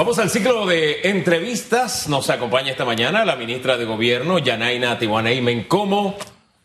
Vamos 0.00 0.18
al 0.18 0.30
ciclo 0.30 0.64
de 0.64 1.02
entrevistas. 1.10 2.08
Nos 2.08 2.30
acompaña 2.30 2.70
esta 2.70 2.86
mañana 2.86 3.26
la 3.26 3.36
ministra 3.36 3.76
de 3.76 3.84
Gobierno, 3.84 4.38
Yanaina 4.38 4.98
Tiwaneimen, 4.98 5.64
como 5.64 6.16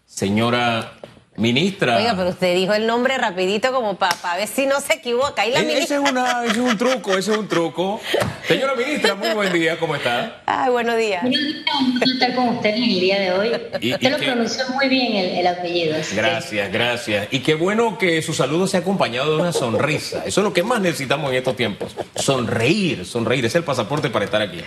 señora 0.05 0.93
Ministra. 1.37 1.97
Oiga, 1.97 2.13
pero 2.15 2.29
usted 2.29 2.55
dijo 2.55 2.73
el 2.73 2.87
nombre 2.87 3.17
rapidito 3.17 3.73
como 3.73 3.97
para 3.97 4.37
ver 4.37 4.47
si 4.47 4.65
no 4.65 4.79
se 4.79 4.93
equivoca. 4.93 5.41
Ahí 5.41 5.51
la 5.51 5.59
e-, 5.59 5.63
ese, 5.63 5.95
es 5.95 6.01
ese 6.01 6.51
es 6.51 6.57
un 6.57 6.77
truco, 6.77 7.17
ese 7.17 7.33
es 7.33 7.37
un 7.37 7.47
truco. 7.49 7.99
Señora 8.47 8.73
ministra, 8.75 9.15
muy 9.15 9.31
buen 9.31 9.51
día, 9.51 9.77
¿cómo 9.77 9.95
está? 9.95 10.43
Ay, 10.45 10.71
buenos 10.71 10.97
días. 10.97 11.21
Buenos 11.23 11.41
días, 11.41 11.65
un 11.77 12.13
estar 12.13 12.35
con 12.35 12.49
usted 12.49 12.69
en 12.69 12.83
el 12.83 12.99
día 13.01 13.19
de 13.19 13.31
hoy. 13.33 13.49
usted 13.51 14.11
lo 14.11 14.17
pronunció 14.17 14.63
muy 14.69 14.87
bien 14.87 15.37
el, 15.37 15.47
apellido. 15.47 15.97
Gracias, 16.13 16.71
gracias. 16.71 17.27
Y 17.31 17.39
qué 17.39 17.55
bueno 17.55 17.97
que 17.97 18.21
su 18.21 18.33
saludo 18.33 18.65
sea 18.65 18.79
acompañado 18.79 19.35
de 19.35 19.41
una 19.41 19.51
sonrisa. 19.51 20.23
Eso 20.25 20.39
es 20.39 20.43
lo 20.45 20.53
que 20.53 20.63
más 20.63 20.79
necesitamos 20.79 21.31
en 21.31 21.37
estos 21.37 21.57
tiempos. 21.57 21.97
Sonreír, 22.15 23.05
sonreír. 23.05 23.43
Es 23.45 23.55
el 23.55 23.63
pasaporte 23.63 24.09
para 24.09 24.23
estar 24.23 24.41
aquí. 24.41 24.61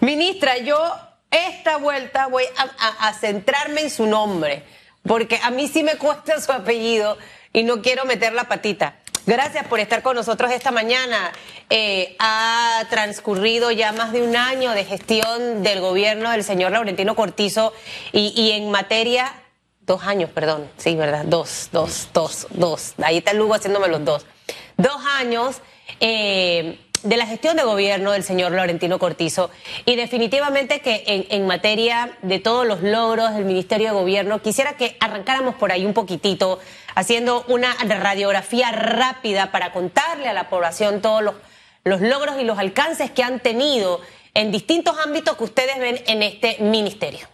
Ministra, 0.00 0.58
yo 0.58 0.78
esta 1.30 1.78
vuelta 1.78 2.26
voy 2.26 2.44
a 2.78 3.12
centrarme 3.14 3.82
en 3.82 3.90
su 3.90 4.06
nombre 4.06 4.64
porque 5.02 5.38
a 5.42 5.50
mí 5.50 5.68
sí 5.68 5.82
me 5.82 5.96
cuesta 5.96 6.40
su 6.40 6.52
apellido 6.52 7.16
y 7.52 7.62
no 7.62 7.82
quiero 7.82 8.04
meter 8.04 8.32
la 8.32 8.44
patita. 8.44 8.96
Gracias 9.26 9.66
por 9.66 9.80
estar 9.80 10.02
con 10.02 10.16
nosotros 10.16 10.50
esta 10.50 10.70
mañana. 10.70 11.32
Eh, 11.68 12.16
ha 12.18 12.84
transcurrido 12.90 13.70
ya 13.70 13.92
más 13.92 14.12
de 14.12 14.22
un 14.22 14.34
año 14.34 14.72
de 14.72 14.84
gestión 14.84 15.62
del 15.62 15.80
gobierno 15.80 16.30
del 16.30 16.42
señor 16.42 16.72
Laurentino 16.72 17.14
Cortizo 17.14 17.72
y, 18.12 18.50
en 18.52 18.70
materia, 18.70 19.32
dos 19.82 20.02
años, 20.04 20.30
perdón, 20.30 20.68
sí, 20.78 20.96
¿verdad? 20.96 21.24
Dos, 21.26 21.68
dos, 21.70 22.08
dos, 22.12 22.46
dos. 22.50 22.94
Ahí 23.02 23.18
está 23.18 23.32
Lugo 23.32 23.54
haciéndome 23.54 23.88
los 23.88 24.04
dos. 24.04 24.26
Dos 24.76 25.00
años. 25.18 25.60
Eh, 26.00 26.78
de 27.02 27.16
la 27.16 27.26
gestión 27.26 27.56
de 27.56 27.62
gobierno 27.62 28.12
del 28.12 28.22
señor 28.22 28.52
Laurentino 28.52 28.98
Cortizo 28.98 29.50
y 29.86 29.96
definitivamente 29.96 30.80
que 30.80 31.26
en, 31.30 31.46
materia 31.46 32.16
de 32.22 32.38
todos 32.38 32.66
los 32.66 32.82
logros 32.82 33.34
del 33.34 33.44
Ministerio 33.44 33.88
de 33.88 33.94
Gobierno, 33.94 34.42
quisiera 34.42 34.74
que 34.74 34.96
arrancáramos 35.00 35.54
por 35.54 35.72
ahí 35.72 35.86
un 35.86 35.94
poquitito, 35.94 36.58
haciendo 36.94 37.44
una 37.48 37.74
radiografía 37.74 38.70
rápida 38.70 39.50
para 39.50 39.72
contarle 39.72 40.28
a 40.28 40.32
la 40.32 40.50
población 40.50 41.00
todos 41.00 41.22
los, 41.22 41.34
los 41.84 42.00
logros 42.00 42.40
y 42.40 42.44
los 42.44 42.58
alcances 42.58 43.10
que 43.10 43.22
han 43.22 43.40
tenido 43.40 44.00
en 44.34 44.52
distintos 44.52 44.96
ámbitos 44.98 45.36
que 45.36 45.44
ustedes 45.44 45.78
ven 45.78 46.00
en 46.06 46.22
este 46.22 46.58
ministerio. 46.60 47.29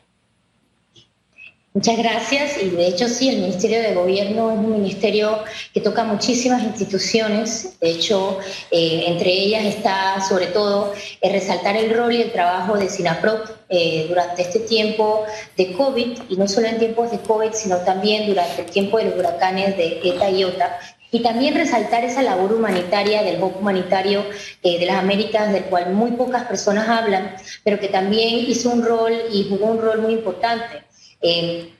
Muchas 1.77 1.99
gracias. 1.99 2.63
Y 2.63 2.71
de 2.71 2.87
hecho 2.87 3.07
sí, 3.07 3.29
el 3.29 3.43
Ministerio 3.43 3.83
de 3.83 3.93
Gobierno 3.93 4.51
es 4.51 4.57
un 4.57 4.73
ministerio 4.73 5.41
que 5.75 5.83
toca 5.83 6.05
muchísimas 6.05 6.63
instituciones, 6.63 7.79
de 7.81 7.91
hecho 7.91 8.39
eh, 8.71 9.05
entre 9.09 9.31
ellas 9.31 9.67
está 9.67 10.23
sobre 10.27 10.47
todo 10.47 10.95
el 11.21 11.33
resaltar 11.33 11.77
el 11.77 11.95
rol 11.95 12.15
y 12.15 12.23
el 12.23 12.33
trabajo 12.33 12.79
de 12.79 12.89
SINAPROC 12.89 13.51
eh, 13.69 14.07
durante 14.09 14.41
este 14.41 14.61
tiempo 14.61 15.27
de 15.59 15.73
COVID 15.73 16.19
y 16.31 16.37
no 16.37 16.49
solo 16.49 16.67
en 16.67 16.79
tiempos 16.79 17.11
de 17.11 17.19
COVID, 17.19 17.53
sino 17.53 17.77
también 17.81 18.27
durante 18.27 18.63
el 18.63 18.71
tiempo 18.71 18.97
de 18.97 19.11
los 19.11 19.19
huracanes 19.19 19.77
de 19.77 20.01
ETA 20.03 20.31
y 20.31 20.45
OTA, 20.45 20.79
y 21.13 21.21
también 21.21 21.55
resaltar 21.55 22.05
esa 22.05 22.23
labor 22.23 22.55
humanitaria 22.55 23.23
del 23.23 23.37
BOC 23.37 23.61
humanitario 23.61 24.25
eh, 24.63 24.79
de 24.79 24.87
las 24.87 24.97
Américas, 24.97 25.53
del 25.53 25.65
cual 25.65 25.93
muy 25.93 26.13
pocas 26.13 26.45
personas 26.45 26.89
hablan, 26.89 27.37
pero 27.65 27.79
que 27.79 27.89
también 27.89 28.39
hizo 28.49 28.71
un 28.71 28.83
rol 28.83 29.13
y 29.31 29.47
jugó 29.49 29.67
un 29.67 29.81
rol 29.81 30.01
muy 30.01 30.15
importante. 30.15 30.86
Eh, 31.20 31.72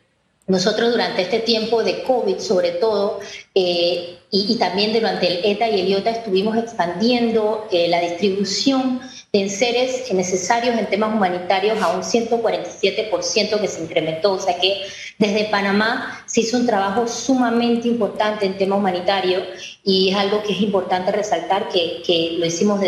nosotros 0.47 0.93
durante 0.93 1.23
este 1.23 1.41
tiempo 1.41 1.83
de 1.83 2.05
COVID, 2.05 2.39
sobre 2.39 2.71
todo, 2.73 3.19
eh, 3.55 4.19
y, 4.31 4.55
también 4.57 4.93
durante 4.93 5.27
el 5.27 5.45
ETA 5.45 5.69
y 5.69 5.81
el 5.81 5.89
IOTA, 5.89 6.11
estuvimos 6.11 6.57
expandiendo 6.57 7.67
eh, 7.73 7.89
la 7.89 8.01
distribución 8.01 9.01
de 9.33 9.41
enseres 9.41 10.13
necesarios 10.13 10.79
en 10.79 10.87
temas 10.87 11.13
humanitarios 11.13 11.83
a 11.83 11.89
un 11.89 12.03
147% 12.03 13.61
que 13.61 13.67
se 13.67 13.83
incrementó. 13.83 14.35
O 14.35 14.39
sea 14.39 14.57
que 14.59 14.83
desde 15.19 15.47
Panamá 15.47 16.23
se 16.27 16.43
hizo 16.43 16.59
un 16.59 16.67
trabajo 16.67 17.09
sumamente 17.09 17.89
importante 17.89 18.47
en 18.47 18.57
tema 18.57 18.77
humanitario 18.77 19.43
y 19.83 20.11
es 20.11 20.17
algo 20.17 20.45
que 20.45 20.53
es 20.53 20.61
importante 20.61 21.11
resaltar 21.11 21.69
que, 21.71 22.03
que 22.07 22.37
lo 22.39 22.47
hicimos 22.47 22.81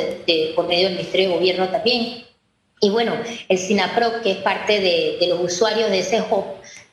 por 0.55 0.69
medio 0.69 0.89
del 0.89 0.97
Ministerio 0.97 1.31
de 1.31 1.35
Gobierno 1.35 1.69
también. 1.71 2.28
Y 2.81 2.91
bueno, 2.91 3.15
el 3.49 3.59
SINAPRO, 3.59 4.23
que 4.23 4.33
es 4.33 4.37
parte 4.39 4.81
de, 4.81 5.17
de 5.21 5.27
los 5.29 5.41
usuarios 5.41 5.91
de 5.91 6.01
ese 6.01 6.21
hub, 6.21 6.45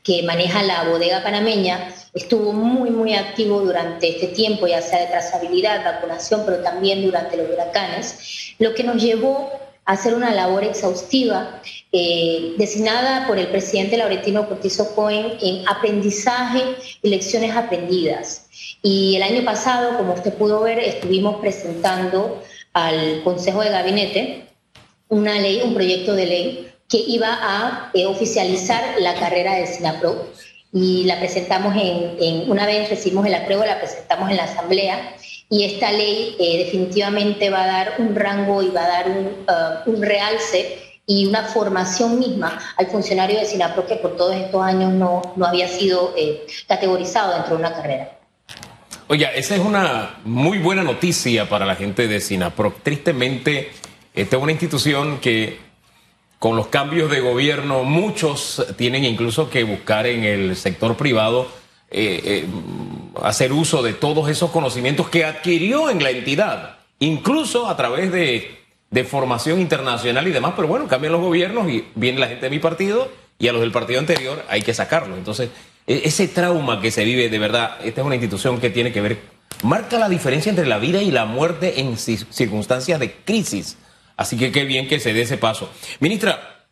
que 0.06 0.22
maneja 0.22 0.62
la 0.62 0.84
bodega 0.84 1.24
panameña, 1.24 1.92
estuvo 2.14 2.54
muy, 2.54 2.92
muy 2.92 3.16
activo 3.16 3.60
durante 3.62 4.10
este 4.10 4.28
tiempo, 4.28 4.68
ya 4.68 4.82
sea 4.82 5.00
de 5.00 5.08
trazabilidad, 5.08 5.84
vacunación, 5.84 6.44
pero 6.46 6.58
también 6.58 7.04
durante 7.04 7.36
los 7.38 7.50
huracanes, 7.50 8.54
lo 8.60 8.76
que 8.76 8.84
nos 8.84 9.02
llevó 9.02 9.50
a 9.86 9.94
hacer 9.94 10.14
una 10.14 10.34
labor 10.34 10.64
exhaustiva 10.64 11.60
eh, 11.92 12.54
designada 12.58 13.26
por 13.26 13.40
el 13.40 13.48
presidente 13.48 13.98
Laurentino 13.98 14.48
Cortizo 14.48 14.94
Cohen 14.96 15.34
en 15.42 15.68
aprendizaje 15.68 16.62
y 17.02 17.10
lecciones 17.10 17.56
aprendidas. 17.56 18.48
Y 18.84 19.16
el 19.16 19.24
año 19.24 19.44
pasado, 19.44 19.98
como 19.98 20.14
usted 20.14 20.34
pudo 20.36 20.62
ver, 20.62 20.78
estuvimos 20.80 21.38
presentando 21.38 22.44
al 22.74 23.24
Consejo 23.24 23.62
de 23.62 23.70
Gabinete 23.70 24.46
una 25.10 25.40
ley, 25.40 25.62
un 25.64 25.74
proyecto 25.74 26.16
de 26.16 26.26
ley 26.26 26.72
que 26.90 26.98
iba 26.98 27.38
a 27.42 27.92
eh, 27.94 28.06
oficializar 28.06 28.84
la 29.00 29.16
carrera 29.16 29.56
del 29.56 29.68
SINAPRO 29.68 30.32
y 30.72 31.06
la 31.06 31.20
presentamos 31.20 31.74
en, 31.78 32.50
una 32.50 32.66
vez 32.66 32.90
recibimos 32.90 33.26
el 33.26 33.34
apruebo, 33.34 33.66
la 33.66 33.80
presentamos 33.80 34.30
en 34.30 34.38
la 34.38 34.44
Asamblea 34.44 35.16
y 35.50 35.64
esta 35.64 35.92
ley 35.92 36.36
eh, 36.40 36.66
definitivamente 36.66 37.50
va 37.50 37.64
a 37.64 37.68
dar 37.68 37.94
un 38.00 38.16
rango 38.16 38.62
y 38.62 38.70
va 38.70 38.84
a 38.84 38.88
dar 38.88 39.10
un, 39.10 39.26
uh, 39.26 39.90
un, 39.90 40.02
realce 40.02 40.80
y 41.06 41.28
una 41.28 41.44
formación 41.44 42.20
misma 42.20 42.60
al 42.78 42.88
funcionario 42.88 43.40
de 43.40 43.46
SINAPRO 43.46 43.86
que 43.86 43.96
por 43.96 44.18
todos 44.18 44.36
estos 44.36 44.62
años 44.62 44.92
no, 44.92 45.22
no 45.36 45.46
había 45.46 45.68
sido 45.68 46.14
eh, 46.18 46.46
categorizado 46.68 47.34
dentro 47.34 47.56
de 47.56 47.60
una 47.60 47.74
carrera. 47.74 48.20
Oye, 49.08 49.28
esa 49.36 49.56
es 49.56 49.62
una 49.62 50.18
muy 50.26 50.58
buena 50.58 50.84
noticia 50.84 51.48
para 51.48 51.66
la 51.66 51.76
gente 51.76 52.08
de 52.08 52.20
SINAPRO. 52.20 52.74
Tristemente, 52.82 53.72
esta 54.16 54.38
es 54.38 54.44
una 54.44 54.52
institución 54.52 55.20
que 55.20 55.60
con 56.40 56.56
los 56.56 56.68
cambios 56.68 57.10
de 57.10 57.22
gobierno, 57.22 57.84
muchos 57.84 58.66
tienen 58.78 59.04
incluso 59.04 59.50
que 59.50 59.64
buscar 59.64 60.06
en 60.06 60.24
el 60.24 60.56
sector 60.56 60.96
privado 60.96 61.48
eh, 61.90 62.22
eh, 62.24 62.46
hacer 63.24 63.54
uso 63.54 63.82
de 63.82 63.94
todos 63.94 64.30
esos 64.30 64.52
conocimientos 64.52 65.08
que 65.10 65.24
adquirió 65.24 65.90
en 65.90 66.04
la 66.04 66.10
entidad, 66.10 66.78
incluso 67.00 67.68
a 67.68 67.78
través 67.78 68.12
de, 68.12 68.64
formación 69.10 69.60
internacional 69.60 70.28
y 70.28 70.32
demás. 70.32 70.54
Pero 70.56 70.68
bueno, 70.68 70.88
cambian 70.88 71.14
los 71.14 71.22
gobiernos 71.22 71.70
y 71.70 71.86
viene 71.96 72.20
la 72.20 72.28
gente 72.28 72.46
de 72.46 72.50
mi 72.50 72.60
partido 72.60 73.12
y 73.38 73.48
a 73.48 73.52
los 73.52 73.62
del 73.62 73.72
partido 73.72 74.00
anterior 74.00 74.44
hay 74.50 74.62
que 74.62 74.74
sacarlo. 74.74 75.16
Entonces, 75.18 75.50
e, 75.88 76.02
ese 76.06 76.28
trauma 76.28 76.82
que 76.82 76.92
se 76.92 77.04
vive, 77.04 77.30
de 77.30 77.40
verdad, 77.40 77.78
esta 77.84 78.02
es 78.02 78.06
una 78.06 78.16
institución 78.16 78.60
que 78.60 78.70
tiene 78.70 78.92
que 78.92 79.02
ver, 79.02 79.20
marca 79.64 80.00
la 80.00 80.10
diferencia 80.10 80.50
entre 80.50 80.66
la 80.66 80.80
vida 80.80 81.02
y 81.02 81.12
la 81.12 81.26
muerte 81.26 81.80
en 81.82 81.98
circunstancias 81.98 83.00
de 83.00 83.14
crisis. 83.14 83.78
Así 84.18 84.38
que 84.38 84.52
qué 84.52 84.64
bien 84.64 84.88
que 84.88 85.00
se 85.00 85.14
dé 85.14 85.22
ese 85.22 85.38
paso. 85.38 85.70
Ministra, 86.00 86.66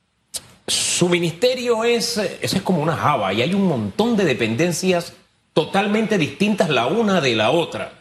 su 0.67 1.09
ministerio 1.09 1.83
es, 1.83 2.17
es 2.17 2.61
como 2.61 2.81
una 2.81 2.95
java 2.95 3.33
y 3.33 3.41
hay 3.41 3.53
un 3.53 3.67
montón 3.67 4.15
de 4.15 4.25
dependencias 4.25 5.13
totalmente 5.53 6.17
distintas 6.17 6.69
la 6.69 6.87
una 6.87 7.21
de 7.21 7.35
la 7.35 7.51
otra. 7.51 7.93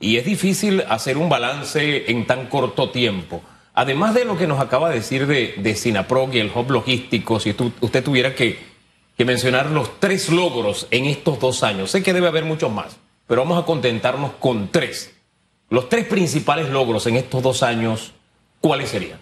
Y 0.00 0.16
es 0.16 0.24
difícil 0.24 0.84
hacer 0.88 1.16
un 1.16 1.28
balance 1.28 2.10
en 2.10 2.26
tan 2.26 2.46
corto 2.46 2.90
tiempo. 2.90 3.42
Además 3.74 4.14
de 4.14 4.24
lo 4.24 4.38
que 4.38 4.46
nos 4.46 4.60
acaba 4.60 4.88
de 4.90 4.96
decir 4.96 5.26
de, 5.26 5.54
de 5.56 5.74
Sinaprog 5.74 6.32
y 6.34 6.38
el 6.38 6.52
hub 6.54 6.70
logístico, 6.70 7.40
si 7.40 7.54
usted 7.80 8.04
tuviera 8.04 8.34
que, 8.34 8.58
que 9.16 9.24
mencionar 9.24 9.70
los 9.70 9.98
tres 9.98 10.28
logros 10.28 10.86
en 10.90 11.06
estos 11.06 11.40
dos 11.40 11.62
años, 11.64 11.90
sé 11.90 12.02
que 12.02 12.12
debe 12.12 12.28
haber 12.28 12.44
muchos 12.44 12.70
más, 12.70 12.96
pero 13.26 13.42
vamos 13.42 13.60
a 13.60 13.66
contentarnos 13.66 14.32
con 14.38 14.68
tres. 14.68 15.12
Los 15.70 15.88
tres 15.88 16.06
principales 16.06 16.68
logros 16.68 17.06
en 17.06 17.16
estos 17.16 17.42
dos 17.42 17.62
años 17.64 18.12
¿cuáles 18.64 18.88
serían? 18.88 19.18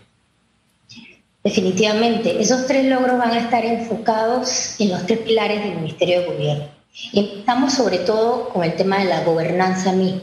Definitivamente, 1.43 2.41
esos 2.41 2.69
tres 2.69 2.85
logros 2.85 3.19
van 3.19 3.33
a 3.33 3.41
estar 3.41 3.65
enfocados 3.65 4.77
en 4.79 4.91
los 4.91 5.05
tres 5.05 5.19
pilares 5.19 5.65
del 5.65 5.75
Ministerio 5.75 6.21
de 6.21 6.27
Gobierno. 6.27 6.69
Estamos 7.13 7.73
sobre 7.73 7.99
todo 7.99 8.51
con 8.51 8.63
el 8.63 8.77
tema 8.77 8.99
de 8.99 9.07
la 9.07 9.25
gobernanza 9.25 9.91
misma. 9.91 10.21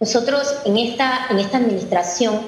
Nosotros 0.00 0.62
en 0.64 0.78
esta, 0.78 1.26
en 1.28 1.40
esta 1.40 1.58
administración, 1.58 2.40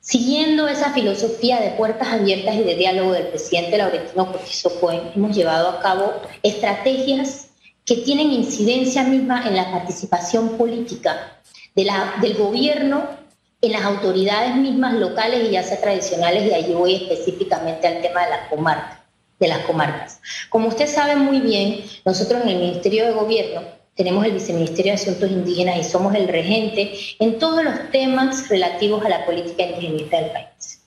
siguiendo 0.00 0.68
esa 0.68 0.94
filosofía 0.94 1.60
de 1.60 1.72
puertas 1.72 2.08
abiertas 2.08 2.54
y 2.54 2.62
de 2.62 2.74
diálogo 2.74 3.12
del 3.12 3.26
presidente 3.26 3.76
Laurentino 3.76 4.32
Cortizo 4.32 4.72
hemos 5.14 5.36
llevado 5.36 5.68
a 5.68 5.80
cabo 5.80 6.14
estrategias 6.42 7.48
que 7.84 7.96
tienen 7.96 8.30
incidencia 8.30 9.04
misma 9.04 9.46
en 9.46 9.54
la 9.56 9.70
participación 9.70 10.56
política 10.56 11.38
de 11.74 11.84
la, 11.84 12.14
del 12.22 12.38
gobierno 12.38 13.27
en 13.60 13.72
las 13.72 13.82
autoridades 13.82 14.54
mismas 14.56 14.94
locales 14.94 15.48
y 15.48 15.52
ya 15.52 15.62
sea 15.62 15.80
tradicionales, 15.80 16.50
y 16.50 16.54
allí 16.54 16.72
voy 16.74 16.94
específicamente 16.94 17.86
al 17.86 18.00
tema 18.00 18.24
de 18.24 18.30
las 18.30 18.48
comarcas. 18.48 18.98
De 19.38 19.48
las 19.48 19.58
comarcas. 19.60 20.20
Como 20.48 20.68
usted 20.68 20.88
sabe 20.88 21.14
muy 21.14 21.40
bien, 21.40 21.84
nosotros 22.04 22.42
en 22.42 22.48
el 22.48 22.58
Ministerio 22.58 23.06
de 23.06 23.12
Gobierno 23.12 23.62
tenemos 23.94 24.24
el 24.24 24.32
Viceministerio 24.32 24.92
de 24.92 25.00
Asuntos 25.00 25.30
Indígenas 25.30 25.76
y 25.78 25.84
somos 25.84 26.14
el 26.14 26.28
regente 26.28 26.92
en 27.18 27.38
todos 27.38 27.64
los 27.64 27.90
temas 27.90 28.48
relativos 28.48 29.04
a 29.04 29.08
la 29.08 29.26
política 29.26 29.64
indigenista 29.64 30.20
del 30.20 30.30
país. 30.30 30.82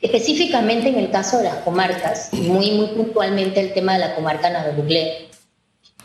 Específicamente 0.00 0.88
en 0.88 0.98
el 0.98 1.10
caso 1.10 1.38
de 1.38 1.44
las 1.44 1.56
comarcas, 1.56 2.32
muy, 2.32 2.70
muy 2.72 2.86
puntualmente 2.88 3.60
el 3.60 3.72
tema 3.74 3.94
de 3.94 4.00
la 4.00 4.14
comarca 4.14 4.48
Navarro-Buglé, 4.48 5.28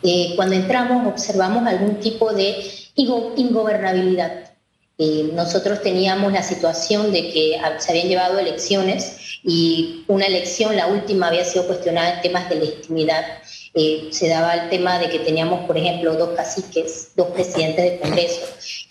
eh, 0.04 0.34
cuando 0.36 0.56
entramos 0.56 1.08
observamos 1.08 1.66
algún 1.66 2.00
tipo 2.00 2.34
de 2.34 2.56
ingobernabilidad. 2.96 4.55
Eh, 4.98 5.32
nosotros 5.34 5.82
teníamos 5.82 6.32
la 6.32 6.42
situación 6.42 7.12
de 7.12 7.30
que 7.30 7.60
se 7.80 7.92
habían 7.92 8.08
llevado 8.08 8.40
elecciones 8.40 9.40
y 9.44 10.06
una 10.08 10.26
elección, 10.26 10.76
la 10.76 10.88
última, 10.88 11.28
había 11.28 11.44
sido 11.44 11.68
cuestionada 11.68 12.16
en 12.16 12.22
temas 12.22 12.50
de 12.50 12.56
legitimidad. 12.56 13.26
Eh, 13.74 14.08
se 14.12 14.30
daba 14.30 14.54
el 14.54 14.70
tema 14.70 14.98
de 15.00 15.10
que 15.10 15.20
teníamos, 15.20 15.66
por 15.66 15.78
ejemplo, 15.78 16.14
dos 16.16 16.30
caciques, 16.30 17.12
dos 17.18 17.28
presidentes 17.28 17.84
de 17.84 18.00
Congreso, 18.00 18.42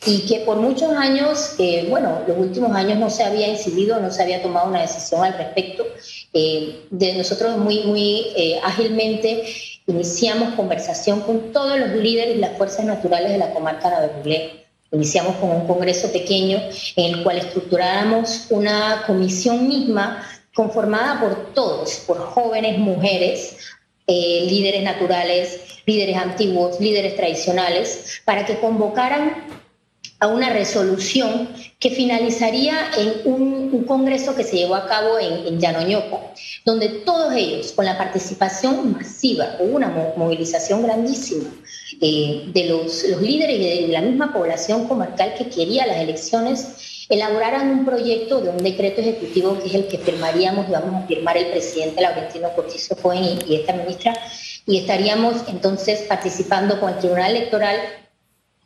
y 0.04 0.26
que 0.26 0.40
por 0.40 0.58
muchos 0.58 0.92
años, 0.92 1.54
eh, 1.58 1.86
bueno, 1.88 2.20
los 2.28 2.36
últimos 2.36 2.76
años 2.76 2.98
no 2.98 3.08
se 3.08 3.24
había 3.24 3.48
incidido, 3.48 3.98
no 3.98 4.10
se 4.10 4.22
había 4.22 4.42
tomado 4.42 4.68
una 4.68 4.82
decisión 4.82 5.24
al 5.24 5.38
respecto. 5.38 5.86
de 6.34 7.14
nosotros 7.16 7.56
muy, 7.58 7.84
muy 7.84 8.26
ágilmente 8.62 9.44
iniciamos 9.86 10.54
conversación 10.54 11.20
con 11.20 11.52
todos 11.52 11.78
los 11.78 11.90
líderes 11.90 12.36
y 12.36 12.40
las 12.40 12.56
fuerzas 12.58 12.84
naturales 12.84 13.30
de 13.30 13.38
la 13.38 13.54
comarca 13.54 13.88
de 13.88 14.08
Navarre 14.08 14.63
Iniciamos 14.94 15.36
con 15.36 15.50
un 15.50 15.66
congreso 15.66 16.12
pequeño 16.12 16.58
en 16.96 17.14
el 17.14 17.22
cual 17.22 17.38
estructuráramos 17.38 18.46
una 18.50 19.02
comisión 19.06 19.66
misma 19.66 20.24
conformada 20.54 21.20
por 21.20 21.52
todos, 21.52 21.96
por 22.06 22.18
jóvenes, 22.18 22.78
mujeres, 22.78 23.56
eh, 24.06 24.46
líderes 24.48 24.82
naturales, 24.82 25.60
líderes 25.86 26.16
antiguos, 26.16 26.78
líderes 26.80 27.16
tradicionales, 27.16 28.22
para 28.24 28.46
que 28.46 28.58
convocaran 28.58 29.43
a 30.24 30.28
una 30.28 30.48
resolución 30.48 31.50
que 31.78 31.90
finalizaría 31.90 32.90
en 32.96 33.30
un, 33.30 33.84
congreso 33.84 34.34
que 34.34 34.44
se 34.44 34.56
llevó 34.56 34.76
a 34.76 34.86
cabo 34.86 35.18
en, 35.18 35.46
en 35.46 36.02
donde 36.64 36.88
todos 37.04 37.34
ellos, 37.34 37.72
con 37.72 37.84
la 37.84 37.98
participación 37.98 38.92
masiva, 38.92 39.56
hubo 39.60 39.76
una 39.76 40.14
movilización 40.16 40.82
grandísima 40.82 41.50
eh, 42.00 42.44
de 42.54 42.64
los, 42.68 43.04
líderes 43.20 43.58
y 43.58 43.86
de 43.86 43.88
la 43.88 44.00
misma 44.00 44.32
población 44.32 44.88
comarcal 44.88 45.34
que 45.36 45.50
quería 45.50 45.86
las 45.86 45.98
elecciones, 45.98 47.06
elaboraran 47.10 47.68
un 47.70 47.84
proyecto 47.84 48.40
de 48.40 48.48
un 48.48 48.58
decreto 48.58 49.02
ejecutivo 49.02 49.58
que 49.60 49.68
es 49.68 49.74
el 49.74 49.88
que 49.88 49.98
firmaríamos 49.98 50.68
y 50.68 50.72
vamos 50.72 51.04
a 51.04 51.06
firmar 51.06 51.36
el 51.36 51.48
presidente 51.48 52.00
Laurentino 52.00 52.48
Cortizo 52.54 52.96
Cohen 52.96 53.40
y 53.46 53.56
esta 53.56 53.74
ministra, 53.74 54.14
y 54.66 54.78
estaríamos 54.78 55.34
entonces 55.48 56.00
participando 56.08 56.80
con 56.80 56.94
el 56.94 56.98
Tribunal 56.98 57.36
Electoral 57.36 58.03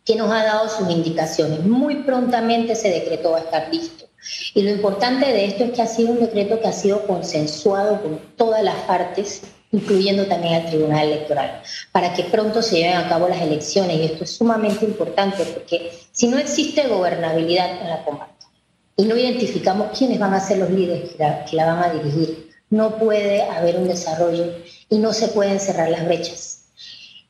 que 0.09 0.17
nos 0.17 0.33
ha 0.33 0.43
dado 0.43 0.71
sus 0.71 0.89
indicaciones. 0.89 1.67
Muy 1.67 1.97
prontamente 1.97 2.73
ese 2.73 2.89
decreto 2.89 3.33
va 3.33 3.37
a 3.37 3.41
estar 3.41 3.69
listo. 3.71 4.07
Y 4.55 4.63
lo 4.63 4.71
importante 4.71 5.27
de 5.27 5.45
esto 5.45 5.65
es 5.65 5.73
que 5.73 5.83
ha 5.83 5.87
sido 5.87 6.13
un 6.13 6.21
decreto 6.21 6.59
que 6.63 6.67
ha 6.67 6.73
sido 6.73 7.07
consensuado 7.07 8.01
con 8.01 8.19
todas 8.35 8.63
las 8.63 8.77
partes, 8.87 9.43
incluyendo 9.71 10.25
también 10.25 10.55
al 10.55 10.67
Tribunal 10.67 11.09
Electoral, 11.09 11.61
para 11.93 12.15
que 12.15 12.25
pronto 12.25 12.63
se 12.63 12.77
lleven 12.77 12.97
a 12.97 13.07
cabo 13.11 13.29
las 13.29 13.43
elecciones. 13.43 13.99
Y 13.99 14.05
esto 14.07 14.25
es 14.25 14.31
sumamente 14.31 14.87
importante 14.87 15.45
porque 15.45 15.93
si 16.11 16.29
no 16.29 16.39
existe 16.39 16.89
gobernabilidad 16.89 17.83
en 17.83 17.91
la 17.91 18.03
comarca 18.03 18.49
y 18.97 19.05
no 19.05 19.15
identificamos 19.15 19.97
quiénes 19.97 20.19
van 20.19 20.33
a 20.33 20.41
ser 20.41 20.57
los 20.57 20.71
líderes 20.71 21.11
que 21.11 21.19
la, 21.19 21.45
que 21.45 21.55
la 21.55 21.67
van 21.67 21.85
a 21.85 21.93
dirigir, 21.93 22.49
no 22.71 22.97
puede 22.97 23.43
haber 23.43 23.77
un 23.77 23.89
desarrollo 23.89 24.55
y 24.89 24.97
no 24.97 25.13
se 25.13 25.29
pueden 25.29 25.61
cerrar 25.61 25.91
las 25.91 26.07
brechas. 26.07 26.48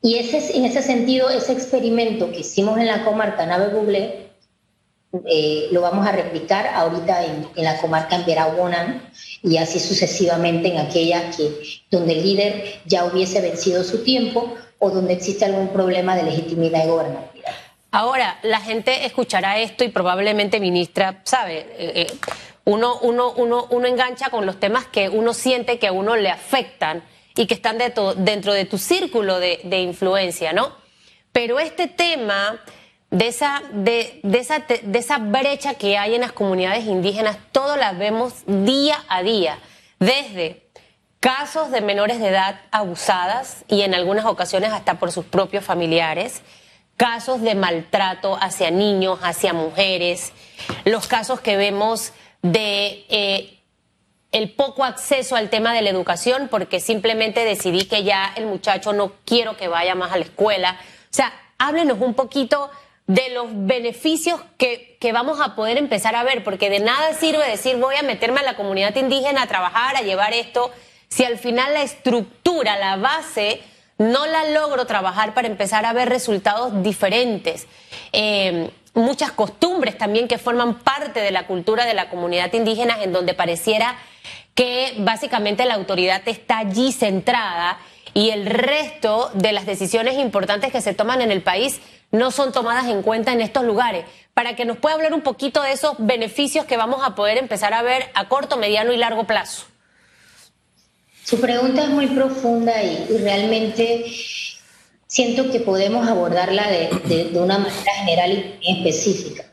Y 0.01 0.17
ese, 0.17 0.57
en 0.57 0.65
ese 0.65 0.81
sentido, 0.81 1.29
ese 1.29 1.51
experimento 1.51 2.31
que 2.31 2.39
hicimos 2.39 2.77
en 2.77 2.87
la 2.87 3.03
comarca 3.03 3.45
Nave 3.45 3.73
Buglé, 3.73 4.29
eh, 5.25 5.69
lo 5.71 5.81
vamos 5.81 6.07
a 6.07 6.11
replicar 6.11 6.67
ahorita 6.67 7.25
en, 7.25 7.47
la 7.55 7.77
comarca 7.77 8.15
en 8.15 8.25
Veraguanan 8.27 9.09
y 9.41 9.57
así 9.57 9.79
sucesivamente 9.79 10.67
en 10.69 10.77
aquellas 10.77 11.35
que, 11.35 11.49
donde 11.89 12.13
el 12.13 12.23
líder 12.23 12.81
ya 12.85 13.05
hubiese 13.05 13.41
vencido 13.41 13.83
su 13.83 14.03
tiempo 14.03 14.55
o 14.77 14.91
donde 14.91 15.13
existe 15.13 15.45
algún 15.45 15.69
problema 15.69 16.15
de 16.15 16.23
legitimidad 16.23 16.85
y 16.85 16.87
gobernabilidad. 16.87 17.53
Ahora, 17.91 18.37
la 18.43 18.61
gente 18.61 19.05
escuchará 19.05 19.57
esto 19.57 19.83
y 19.83 19.89
probablemente, 19.89 20.59
ministra, 20.59 21.21
sabe, 21.23 21.65
eh, 21.77 21.91
eh, 21.95 22.07
uno, 22.65 22.99
uno, 23.01 23.33
uno, 23.35 23.65
uno 23.71 23.87
engancha 23.87 24.29
con 24.29 24.45
los 24.45 24.59
temas 24.59 24.85
que 24.85 25.09
uno 25.09 25.33
siente 25.33 25.79
que 25.79 25.87
a 25.87 25.91
uno 25.91 26.15
le 26.15 26.29
afectan 26.29 27.03
y 27.35 27.47
que 27.47 27.53
están 27.53 27.77
dentro 27.77 28.53
de 28.53 28.65
tu 28.65 28.77
círculo 28.77 29.39
de, 29.39 29.79
influencia, 29.79 30.53
¿no? 30.53 30.75
Pero 31.31 31.59
este 31.59 31.87
tema 31.87 32.59
de 33.11 33.27
esa, 33.27 33.61
de, 33.71 34.21
esa, 34.33 34.59
de 34.59 34.99
esa 34.99 35.17
brecha 35.17 35.75
que 35.75 35.97
hay 35.97 36.15
en 36.15 36.21
las 36.21 36.31
comunidades 36.31 36.85
indígenas, 36.85 37.37
todos 37.51 37.77
las 37.77 37.97
vemos 37.97 38.33
día 38.45 38.97
a 39.07 39.23
día, 39.23 39.59
desde 39.99 40.69
casos 41.19 41.71
de 41.71 41.81
menores 41.81 42.19
de 42.19 42.29
edad 42.29 42.61
abusadas 42.71 43.65
y 43.67 43.81
en 43.81 43.93
algunas 43.93 44.25
ocasiones 44.25 44.71
hasta 44.71 44.95
por 44.95 45.11
sus 45.11 45.25
propios 45.25 45.63
familiares, 45.63 46.41
casos 46.97 47.41
de 47.41 47.55
maltrato 47.55 48.37
hacia 48.41 48.71
niños, 48.71 49.19
hacia 49.21 49.53
mujeres, 49.53 50.33
los 50.85 51.07
casos 51.07 51.39
que 51.39 51.57
vemos 51.57 52.13
de 52.41 53.05
eh, 53.09 53.58
el 54.31 54.51
poco 54.51 54.83
acceso 54.83 55.35
al 55.35 55.49
tema 55.49 55.73
de 55.73 55.81
la 55.81 55.89
educación 55.89 56.47
porque 56.49 56.79
simplemente 56.79 57.45
decidí 57.45 57.85
que 57.85 58.03
ya 58.03 58.31
el 58.35 58.45
muchacho 58.45 58.93
no 58.93 59.13
quiero 59.25 59.57
que 59.57 59.67
vaya 59.67 59.95
más 59.95 60.11
a 60.11 60.17
la 60.17 60.25
escuela. 60.25 60.77
O 60.79 61.13
sea, 61.13 61.33
háblenos 61.57 61.97
un 61.99 62.13
poquito 62.13 62.69
de 63.07 63.29
los 63.29 63.47
beneficios 63.51 64.39
que, 64.57 64.97
que, 64.99 65.11
vamos 65.11 65.41
a 65.41 65.55
poder 65.55 65.79
empezar 65.79 66.15
a 66.15 66.23
ver, 66.23 66.43
porque 66.43 66.69
de 66.69 66.79
nada 66.79 67.15
sirve 67.15 67.49
decir 67.49 67.75
voy 67.77 67.95
a 67.95 68.03
meterme 68.03 68.41
a 68.41 68.43
la 68.43 68.55
comunidad 68.55 68.95
indígena 68.95 69.41
a 69.41 69.47
trabajar, 69.47 69.95
a 69.95 70.01
llevar 70.01 70.33
esto, 70.33 70.71
si 71.07 71.23
al 71.23 71.39
final 71.39 71.73
la 71.73 71.81
estructura, 71.81 72.77
la 72.77 72.97
base, 72.97 73.63
no 73.99 74.25
la 74.25 74.45
logro 74.45 74.85
trabajar 74.85 75.35
para 75.35 75.47
empezar 75.47 75.85
a 75.85 75.93
ver 75.93 76.09
resultados 76.09 76.81
diferentes. 76.81 77.67
Eh, 78.11 78.71
muchas 78.95 79.31
costumbres 79.31 79.97
también 79.97 80.27
que 80.27 80.37
forman 80.37 80.79
parte 80.79 81.19
de 81.19 81.31
la 81.31 81.45
cultura 81.45 81.85
de 81.85 81.93
la 81.93 82.09
comunidad 82.09 82.51
indígena, 82.53 83.03
en 83.03 83.13
donde 83.13 83.33
pareciera 83.33 83.97
que 84.55 84.95
básicamente 84.99 85.65
la 85.65 85.75
autoridad 85.75 86.21
está 86.25 86.59
allí 86.59 86.91
centrada 86.91 87.77
y 88.13 88.31
el 88.31 88.45
resto 88.45 89.29
de 89.33 89.51
las 89.51 89.65
decisiones 89.65 90.17
importantes 90.17 90.71
que 90.71 90.81
se 90.81 90.93
toman 90.93 91.21
en 91.21 91.31
el 91.31 91.43
país 91.43 91.79
no 92.11 92.31
son 92.31 92.51
tomadas 92.51 92.87
en 92.87 93.01
cuenta 93.03 93.33
en 93.33 93.41
estos 93.41 93.63
lugares. 93.63 94.05
Para 94.33 94.55
que 94.55 94.65
nos 94.65 94.77
pueda 94.77 94.95
hablar 94.95 95.13
un 95.13 95.21
poquito 95.21 95.61
de 95.61 95.73
esos 95.73 95.95
beneficios 95.99 96.65
que 96.65 96.77
vamos 96.77 97.01
a 97.03 97.15
poder 97.15 97.37
empezar 97.37 97.73
a 97.73 97.81
ver 97.81 98.09
a 98.15 98.29
corto, 98.29 98.57
mediano 98.57 98.93
y 98.93 98.97
largo 98.97 99.25
plazo. 99.25 99.65
Su 101.29 101.39
pregunta 101.39 101.83
es 101.83 101.89
muy 101.89 102.07
profunda 102.07 102.81
y, 102.81 103.05
realmente 103.19 104.03
siento 105.05 105.51
que 105.51 105.59
podemos 105.59 106.07
abordarla 106.07 106.67
de, 106.71 107.29
de 107.31 107.39
una 107.39 107.59
manera 107.59 107.93
general 107.99 108.57
y 108.59 108.77
específica. 108.77 109.43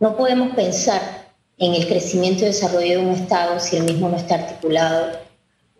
No 0.00 0.16
podemos 0.16 0.56
pensar 0.56 1.28
en 1.58 1.74
el 1.74 1.86
crecimiento 1.86 2.42
y 2.42 2.46
desarrollo 2.46 2.98
de 2.98 3.06
un 3.06 3.14
Estado 3.14 3.60
si 3.60 3.76
el 3.76 3.84
mismo 3.84 4.08
no 4.08 4.16
está 4.16 4.34
articulado 4.34 5.12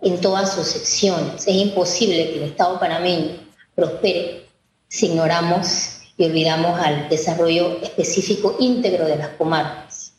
en 0.03 0.21
todas 0.21 0.55
sus 0.55 0.69
secciones. 0.69 1.49
Es 1.49 1.57
imposible 1.57 2.31
que 2.31 2.37
el 2.37 2.50
Estado 2.50 2.79
panameño 2.79 3.33
prospere 3.75 4.47
si 4.87 5.07
ignoramos 5.07 5.99
y 6.17 6.26
olvidamos 6.26 6.79
al 6.79 7.09
desarrollo 7.09 7.81
específico 7.83 8.55
íntegro 8.61 9.07
de 9.07 9.17
las 9.17 9.31
comarcas. 9.31 10.12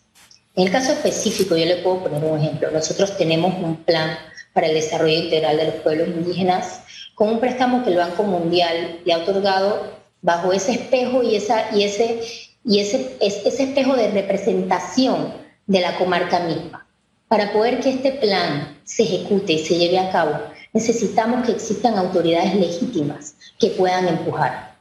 En 0.58 0.66
el 0.66 0.74
caso 0.74 0.92
específico, 0.92 1.56
yo 1.56 1.66
le 1.66 1.78
puedo 1.78 2.04
poner 2.04 2.22
un 2.22 2.38
ejemplo. 2.38 2.70
Nosotros 2.70 3.16
tenemos 3.18 3.54
un 3.64 3.78
plan 3.78 4.18
para 4.56 4.68
el 4.68 4.74
desarrollo 4.74 5.20
integral 5.20 5.58
de 5.58 5.66
los 5.66 5.76
pueblos 5.76 6.08
indígenas 6.08 6.80
con 7.14 7.28
un 7.28 7.40
préstamo 7.42 7.84
que 7.84 7.90
el 7.90 7.98
Banco 7.98 8.24
Mundial 8.24 9.02
le 9.04 9.14
ha 9.14 9.18
otorgado 9.18 9.92
bajo 10.22 10.54
ese 10.54 10.72
espejo 10.72 11.22
y, 11.24 11.36
esa, 11.36 11.76
y, 11.76 11.84
ese, 11.84 12.22
y 12.64 12.80
ese, 12.80 13.18
ese 13.20 13.64
espejo 13.64 13.98
de 13.98 14.12
representación 14.12 15.34
de 15.68 15.82
la 15.82 15.98
comarca 15.98 16.40
misma. 16.40 16.88
Para 17.28 17.52
poder 17.52 17.82
que 17.82 17.90
este 17.90 18.14
plan 18.14 18.78
se 18.86 19.04
ejecute 19.04 19.54
y 19.54 19.66
se 19.66 19.78
lleve 19.78 20.00
a 20.00 20.10
cabo, 20.10 20.40
necesitamos 20.72 21.46
que 21.46 21.52
existan 21.52 21.98
autoridades 21.98 22.56
legítimas 22.56 23.36
que 23.60 23.72
puedan 23.72 24.08
empujar. 24.08 24.78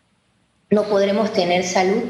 No 0.70 0.84
podremos 0.84 1.32
tener 1.32 1.64
salud 1.64 2.04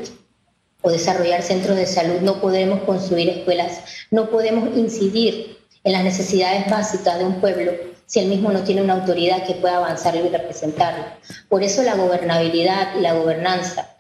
o 0.83 0.91
desarrollar 0.91 1.41
centros 1.41 1.79
de 1.79 1.87
salud, 1.87 2.21
no 2.21 2.43
podremos 2.43 2.83
construir 2.83 3.31
escuelas, 3.31 3.81
no 4.11 4.29
podemos 4.29 4.77
incidir 4.77 5.64
en 5.85 5.93
las 5.93 6.03
necesidades 6.03 6.69
básicas 6.69 7.19
de 7.19 7.25
un 7.25 7.41
pueblo 7.41 7.73
si 8.07 8.21
el 8.21 8.29
mismo 8.29 8.53
no 8.53 8.63
tiene 8.65 8.83
una 8.83 8.95
autoridad 8.95 9.47
que 9.47 9.55
pueda 9.55 9.77
avanzarlo 9.77 10.27
y 10.27 10.29
representarlo. 10.29 11.05
Por 11.49 11.63
eso 11.63 11.83
la 11.83 11.95
gobernabilidad 11.95 12.97
y 12.99 13.01
la 13.01 13.15
gobernanza 13.15 13.95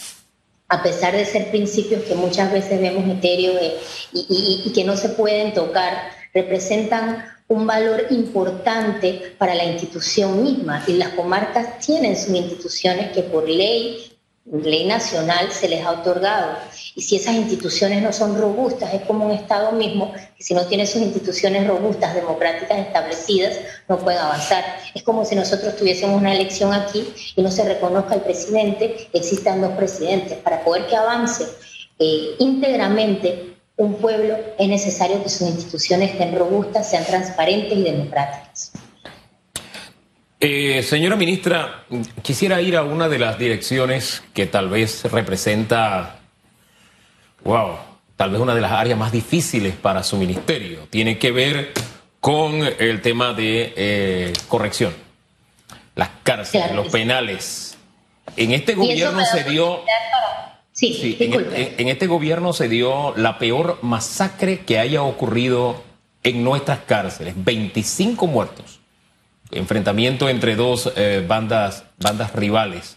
a 0.68 0.82
pesar 0.82 1.14
de 1.14 1.24
ser 1.24 1.50
principios 1.50 2.02
que 2.02 2.14
muchas 2.14 2.52
veces 2.52 2.80
vemos 2.80 3.08
etéreos 3.08 3.56
eh, 3.60 3.78
y, 4.12 4.72
que 4.74 4.84
no 4.84 4.96
se 4.96 5.10
pueden 5.10 5.52
tocar, 5.52 6.10
representan 6.32 7.24
un 7.46 7.66
valor 7.66 8.06
importante 8.10 9.34
para 9.38 9.54
la 9.54 9.64
institución 9.64 10.42
misma 10.42 10.82
y 10.86 10.94
las 10.94 11.10
comarcas 11.10 11.78
tienen 11.78 12.16
sus 12.16 12.34
instituciones 12.34 13.12
que 13.12 13.22
por 13.22 13.48
ley 13.48 14.13
ley 14.46 14.86
nacional 14.86 15.50
se 15.50 15.68
les 15.68 15.84
ha 15.84 15.92
otorgado. 15.92 16.56
Y 16.94 17.02
si 17.02 17.16
esas 17.16 17.34
instituciones 17.34 18.02
no 18.02 18.12
son 18.12 18.38
robustas, 18.38 18.92
es 18.94 19.02
como 19.02 19.26
un 19.26 19.32
Estado 19.32 19.72
mismo 19.72 20.12
que 20.36 20.44
si 20.44 20.54
no 20.54 20.66
tiene 20.66 20.86
sus 20.86 21.02
instituciones 21.02 21.66
robustas, 21.66 22.14
democráticas 22.14 22.78
establecidas, 22.78 23.58
no 23.88 23.98
puede 23.98 24.18
avanzar. 24.18 24.64
Es 24.94 25.02
como 25.02 25.24
si 25.24 25.34
nosotros 25.34 25.76
tuviésemos 25.76 26.20
una 26.20 26.34
elección 26.34 26.72
aquí 26.72 27.04
y 27.34 27.42
no 27.42 27.50
se 27.50 27.64
reconozca 27.64 28.14
el 28.14 28.20
presidente, 28.20 29.08
existan 29.12 29.60
dos 29.60 29.72
presidentes. 29.72 30.38
Para 30.38 30.62
poder 30.62 30.86
que 30.86 30.96
avance 30.96 31.44
eh, 31.98 32.36
íntegramente 32.38 33.54
un 33.76 33.94
pueblo 33.94 34.36
es 34.58 34.68
necesario 34.68 35.22
que 35.22 35.28
sus 35.28 35.48
instituciones 35.48 36.12
estén 36.12 36.38
robustas, 36.38 36.88
sean 36.88 37.04
transparentes 37.04 37.76
y 37.76 37.82
democráticas. 37.82 38.72
Eh, 40.46 40.82
señora 40.82 41.16
ministra, 41.16 41.86
quisiera 42.20 42.60
ir 42.60 42.76
a 42.76 42.82
una 42.82 43.08
de 43.08 43.18
las 43.18 43.38
direcciones 43.38 44.22
que 44.34 44.44
tal 44.44 44.68
vez 44.68 45.10
representa, 45.10 46.18
wow, 47.44 47.78
tal 48.14 48.32
vez 48.32 48.42
una 48.42 48.54
de 48.54 48.60
las 48.60 48.72
áreas 48.72 48.98
más 48.98 49.10
difíciles 49.10 49.74
para 49.74 50.02
su 50.02 50.18
ministerio. 50.18 50.80
Tiene 50.90 51.16
que 51.16 51.32
ver 51.32 51.72
con 52.20 52.60
el 52.78 53.00
tema 53.00 53.32
de 53.32 53.72
eh, 53.74 54.32
corrección, 54.46 54.92
las 55.94 56.10
cárceles, 56.22 56.72
los 56.72 56.88
penales. 56.88 57.78
En 58.36 58.52
este 58.52 58.74
gobierno 58.74 59.24
se 59.24 59.44
dio... 59.44 59.80
Sí, 60.72 60.92
sí 60.92 61.16
en, 61.20 61.74
en 61.78 61.88
este 61.88 62.06
gobierno 62.06 62.52
se 62.52 62.68
dio 62.68 63.16
la 63.16 63.38
peor 63.38 63.78
masacre 63.80 64.58
que 64.58 64.78
haya 64.78 65.04
ocurrido 65.04 65.82
en 66.22 66.44
nuestras 66.44 66.80
cárceles, 66.80 67.32
25 67.34 68.26
muertos 68.26 68.83
enfrentamiento 69.54 70.28
entre 70.28 70.56
dos 70.56 70.92
eh, 70.96 71.24
bandas, 71.26 71.84
bandas 71.98 72.34
rivales. 72.34 72.96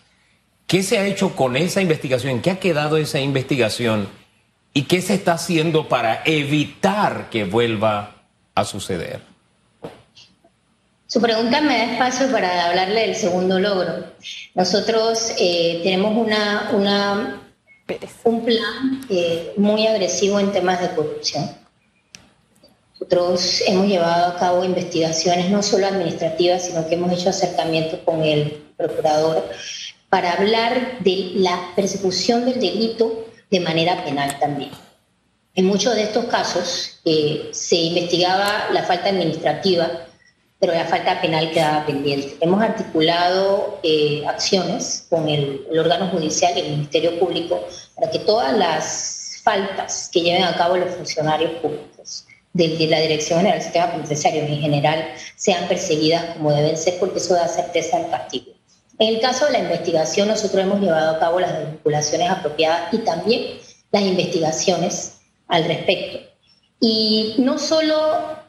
¿Qué 0.67 0.83
se 0.83 0.97
ha 0.97 1.05
hecho 1.05 1.35
con 1.35 1.55
esa 1.55 1.81
investigación? 1.81 2.41
¿Qué 2.41 2.51
ha 2.51 2.59
quedado 2.59 2.97
esa 2.97 3.19
investigación? 3.19 4.09
¿Y 4.73 4.83
qué 4.83 5.01
se 5.01 5.13
está 5.13 5.33
haciendo 5.33 5.87
para 5.87 6.21
evitar 6.25 7.29
que 7.29 7.45
vuelva 7.45 8.15
a 8.53 8.65
suceder? 8.65 9.21
Su 11.07 11.21
pregunta 11.21 11.61
me 11.61 11.77
da 11.77 11.93
espacio 11.93 12.29
para 12.31 12.67
hablarle 12.67 13.07
del 13.07 13.15
segundo 13.15 13.59
logro. 13.59 14.07
Nosotros 14.55 15.31
eh, 15.39 15.79
tenemos 15.83 16.17
una, 16.17 16.69
una, 16.73 17.41
un 18.25 18.43
plan 18.43 19.01
eh, 19.09 19.53
muy 19.55 19.87
agresivo 19.87 20.37
en 20.39 20.51
temas 20.51 20.81
de 20.81 20.89
corrupción. 20.93 21.49
Nosotros 22.99 23.61
hemos 23.67 23.87
llevado 23.87 24.25
a 24.25 24.39
cabo 24.39 24.63
investigaciones 24.63 25.51
no 25.51 25.61
solo 25.61 25.85
administrativas, 25.85 26.65
sino 26.65 26.87
que 26.87 26.95
hemos 26.95 27.11
hecho 27.11 27.29
acercamientos 27.29 27.99
con 28.03 28.23
el 28.23 28.63
procurador 28.75 29.47
para 30.09 30.33
hablar 30.33 30.97
de 31.01 31.33
la 31.35 31.73
persecución 31.75 32.45
del 32.45 32.59
delito 32.59 33.27
de 33.51 33.59
manera 33.59 34.03
penal 34.03 34.39
también. 34.39 34.71
En 35.53 35.65
muchos 35.65 35.93
de 35.93 36.03
estos 36.03 36.25
casos 36.25 36.99
eh, 37.05 37.49
se 37.51 37.75
investigaba 37.75 38.69
la 38.73 38.81
falta 38.81 39.09
administrativa, 39.09 40.07
pero 40.59 40.73
la 40.73 40.85
falta 40.85 41.21
penal 41.21 41.51
quedaba 41.51 41.85
pendiente. 41.85 42.37
Hemos 42.39 42.63
articulado 42.63 43.79
eh, 43.83 44.23
acciones 44.27 45.05
con 45.07 45.29
el, 45.29 45.67
el 45.69 45.77
órgano 45.77 46.07
judicial 46.07 46.57
y 46.57 46.61
el 46.61 46.71
Ministerio 46.71 47.19
Público 47.19 47.63
para 47.93 48.09
que 48.09 48.19
todas 48.19 48.57
las 48.57 49.41
faltas 49.43 50.09
que 50.11 50.21
lleven 50.21 50.43
a 50.43 50.57
cabo 50.57 50.77
los 50.77 50.95
funcionarios 50.95 51.51
públicos 51.61 52.26
de, 52.57 52.87
la 52.87 52.99
Dirección 52.99 53.39
General 53.39 53.59
del 53.59 53.63
Sistema 53.63 53.91
Penitenciario 53.91 54.41
en 54.43 54.59
general 54.59 55.07
sean 55.35 55.67
perseguidas 55.67 56.35
como 56.35 56.51
deben 56.51 56.77
ser, 56.77 56.97
porque 56.99 57.19
eso 57.19 57.35
da 57.35 57.47
certeza 57.47 57.97
al 57.97 58.09
castigo. 58.09 58.53
En 58.99 59.15
el 59.15 59.21
caso 59.21 59.45
de 59.45 59.51
la 59.51 59.59
investigación, 59.59 60.27
nosotros 60.27 60.63
hemos 60.63 60.81
llevado 60.81 61.15
a 61.15 61.19
cabo 61.19 61.39
las 61.39 61.69
vinculaciones 61.69 62.29
apropiadas 62.29 62.93
y 62.93 62.97
también 62.99 63.59
las 63.91 64.01
investigaciones 64.01 65.19
al 65.47 65.65
respecto. 65.65 66.19
Y 66.79 67.35
no 67.37 67.59
solo 67.59 67.95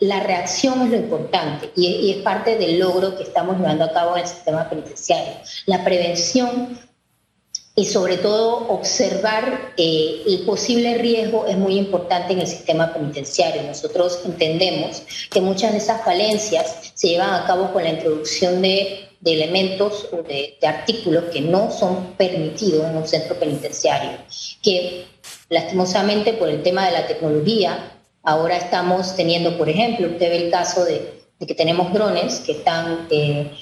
la 0.00 0.20
reacción 0.20 0.82
es 0.82 0.90
lo 0.90 0.96
importante, 0.96 1.70
y, 1.76 1.86
y 1.86 2.10
es 2.12 2.16
parte 2.18 2.56
del 2.56 2.78
logro 2.78 3.16
que 3.16 3.24
estamos 3.24 3.58
llevando 3.58 3.84
a 3.84 3.92
cabo 3.92 4.16
en 4.16 4.22
el 4.22 4.28
sistema 4.28 4.68
penitenciario. 4.68 5.34
La 5.66 5.84
prevención 5.84 6.78
y 7.78 7.84
sobre 7.84 8.16
todo 8.16 8.66
observar 8.70 9.72
eh, 9.76 10.22
el 10.26 10.40
posible 10.40 10.98
riesgo 10.98 11.46
es 11.46 11.56
muy 11.56 11.78
importante 11.78 12.32
en 12.32 12.40
el 12.40 12.48
sistema 12.48 12.92
penitenciario. 12.92 13.62
Nosotros 13.62 14.22
entendemos 14.24 15.04
que 15.30 15.40
muchas 15.40 15.70
de 15.70 15.78
esas 15.78 16.02
falencias 16.04 16.90
se 16.94 17.06
llevan 17.06 17.32
a 17.32 17.46
cabo 17.46 17.72
con 17.72 17.84
la 17.84 17.90
introducción 17.90 18.60
de, 18.62 19.04
elementos 19.24 20.08
o 20.10 20.22
de, 20.24 20.58
de, 20.60 20.66
artículos 20.66 21.24
que 21.32 21.40
no 21.40 21.70
son 21.70 22.14
permitidos 22.14 22.84
en 22.84 22.96
un 22.96 23.06
centro 23.06 23.36
penitenciario, 23.38 24.10
que 24.60 25.06
lastimosamente 25.48 26.32
por 26.32 26.48
el 26.48 26.64
tema 26.64 26.84
de 26.86 26.92
la 26.92 27.06
tecnología, 27.06 27.92
ahora 28.24 28.56
estamos 28.56 29.14
teniendo, 29.14 29.56
por 29.56 29.68
ejemplo, 29.68 30.08
usted 30.08 30.30
ve 30.30 30.46
el 30.46 30.50
caso 30.50 30.84
de, 30.84 31.22
que 31.46 31.54
tenemos 31.54 31.92
drones 31.92 32.40
que 32.40 32.52
están 32.52 33.06
eh, 33.10 33.52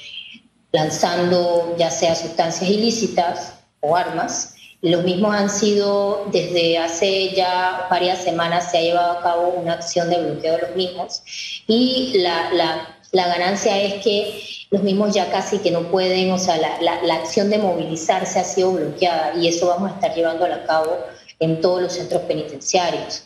lanzando 0.71 1.75
ya 1.77 1.91
sea 1.91 2.15
sustancias 2.15 2.67
ilícitas, 2.67 3.56
o 3.81 3.95
armas. 3.95 4.55
Los 4.81 5.03
mismos 5.03 5.35
han 5.35 5.49
sido, 5.49 6.27
desde 6.31 6.77
hace 6.77 7.33
ya 7.35 7.87
varias 7.89 8.23
semanas 8.23 8.69
se 8.69 8.77
ha 8.77 8.81
llevado 8.81 9.11
a 9.13 9.21
cabo 9.21 9.49
una 9.49 9.73
acción 9.73 10.09
de 10.09 10.21
bloqueo 10.21 10.53
de 10.53 10.61
los 10.61 10.75
mismos 10.75 11.23
y 11.67 12.19
la, 12.19 12.51
la, 12.53 12.97
la 13.11 13.27
ganancia 13.27 13.81
es 13.81 14.03
que 14.03 14.43
los 14.69 14.83
mismos 14.83 15.13
ya 15.13 15.31
casi 15.31 15.59
que 15.59 15.71
no 15.71 15.89
pueden, 15.89 16.31
o 16.31 16.37
sea, 16.37 16.57
la, 16.57 17.01
la, 17.01 17.15
acción 17.15 17.49
de 17.49 17.57
movilizarse 17.57 18.39
ha 18.39 18.43
sido 18.43 18.73
bloqueada 18.73 19.33
y 19.35 19.47
eso 19.47 19.67
vamos 19.67 19.91
a 19.91 19.95
estar 19.95 20.13
llevando 20.13 20.45
a 20.45 20.63
cabo 20.65 20.97
en 21.39 21.61
todos 21.61 21.81
los 21.81 21.93
centros 21.93 22.23
penitenciarios. 22.23 23.23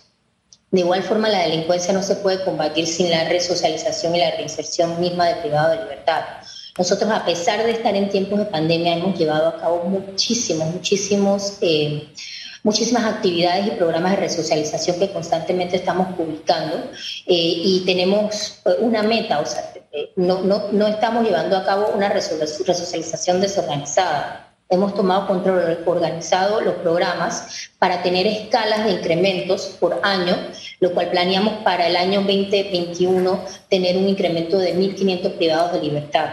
De 0.69 0.81
igual 0.81 1.03
forma, 1.03 1.27
la 1.27 1.39
delincuencia 1.39 1.93
no 1.93 2.01
se 2.01 2.15
puede 2.15 2.45
combatir 2.45 2.87
sin 2.87 3.09
la 3.09 3.25
resocialización 3.25 4.15
y 4.15 4.19
la 4.19 4.31
reinserción 4.31 4.99
misma 5.01 5.27
de 5.27 5.35
privado 5.35 5.71
de 5.71 5.83
libertad. 5.83 6.23
Nosotros, 6.77 7.11
a 7.11 7.25
pesar 7.25 7.63
de 7.65 7.71
estar 7.71 7.95
en 7.95 8.09
tiempos 8.09 8.39
de 8.39 8.45
pandemia, 8.45 8.95
hemos 8.95 9.17
llevado 9.17 9.49
a 9.49 9.57
cabo 9.57 9.83
muchísimos, 9.83 10.73
muchísimos, 10.73 11.57
eh, 11.61 12.09
muchísimas 12.63 13.05
actividades 13.05 13.67
y 13.67 13.71
programas 13.71 14.11
de 14.11 14.17
resocialización 14.17 14.99
que 14.99 15.11
constantemente 15.11 15.75
estamos 15.75 16.15
publicando 16.15 16.77
eh, 17.25 17.33
y 17.63 17.83
tenemos 17.85 18.61
eh, 18.65 18.75
una 18.79 19.03
meta, 19.03 19.39
o 19.39 19.45
sea, 19.45 19.73
no, 20.15 20.41
no, 20.41 20.71
no 20.71 20.87
estamos 20.87 21.25
llevando 21.25 21.57
a 21.57 21.65
cabo 21.65 21.91
una 21.93 22.07
resocialización 22.07 23.41
desorganizada 23.41 24.50
hemos 24.71 24.95
tomado 24.95 25.27
control 25.27 25.79
organizado 25.85 26.61
los 26.61 26.75
programas 26.75 27.69
para 27.77 28.01
tener 28.01 28.25
escalas 28.25 28.85
de 28.85 28.91
incrementos 28.93 29.77
por 29.79 29.99
año, 30.01 30.35
lo 30.79 30.93
cual 30.93 31.11
planeamos 31.11 31.55
para 31.63 31.87
el 31.87 31.97
año 31.97 32.21
2021 32.21 33.45
tener 33.69 33.97
un 33.97 34.07
incremento 34.07 34.57
de 34.57 34.73
1.500 34.75 35.33
privados 35.33 35.73
de 35.73 35.81
libertad. 35.81 36.29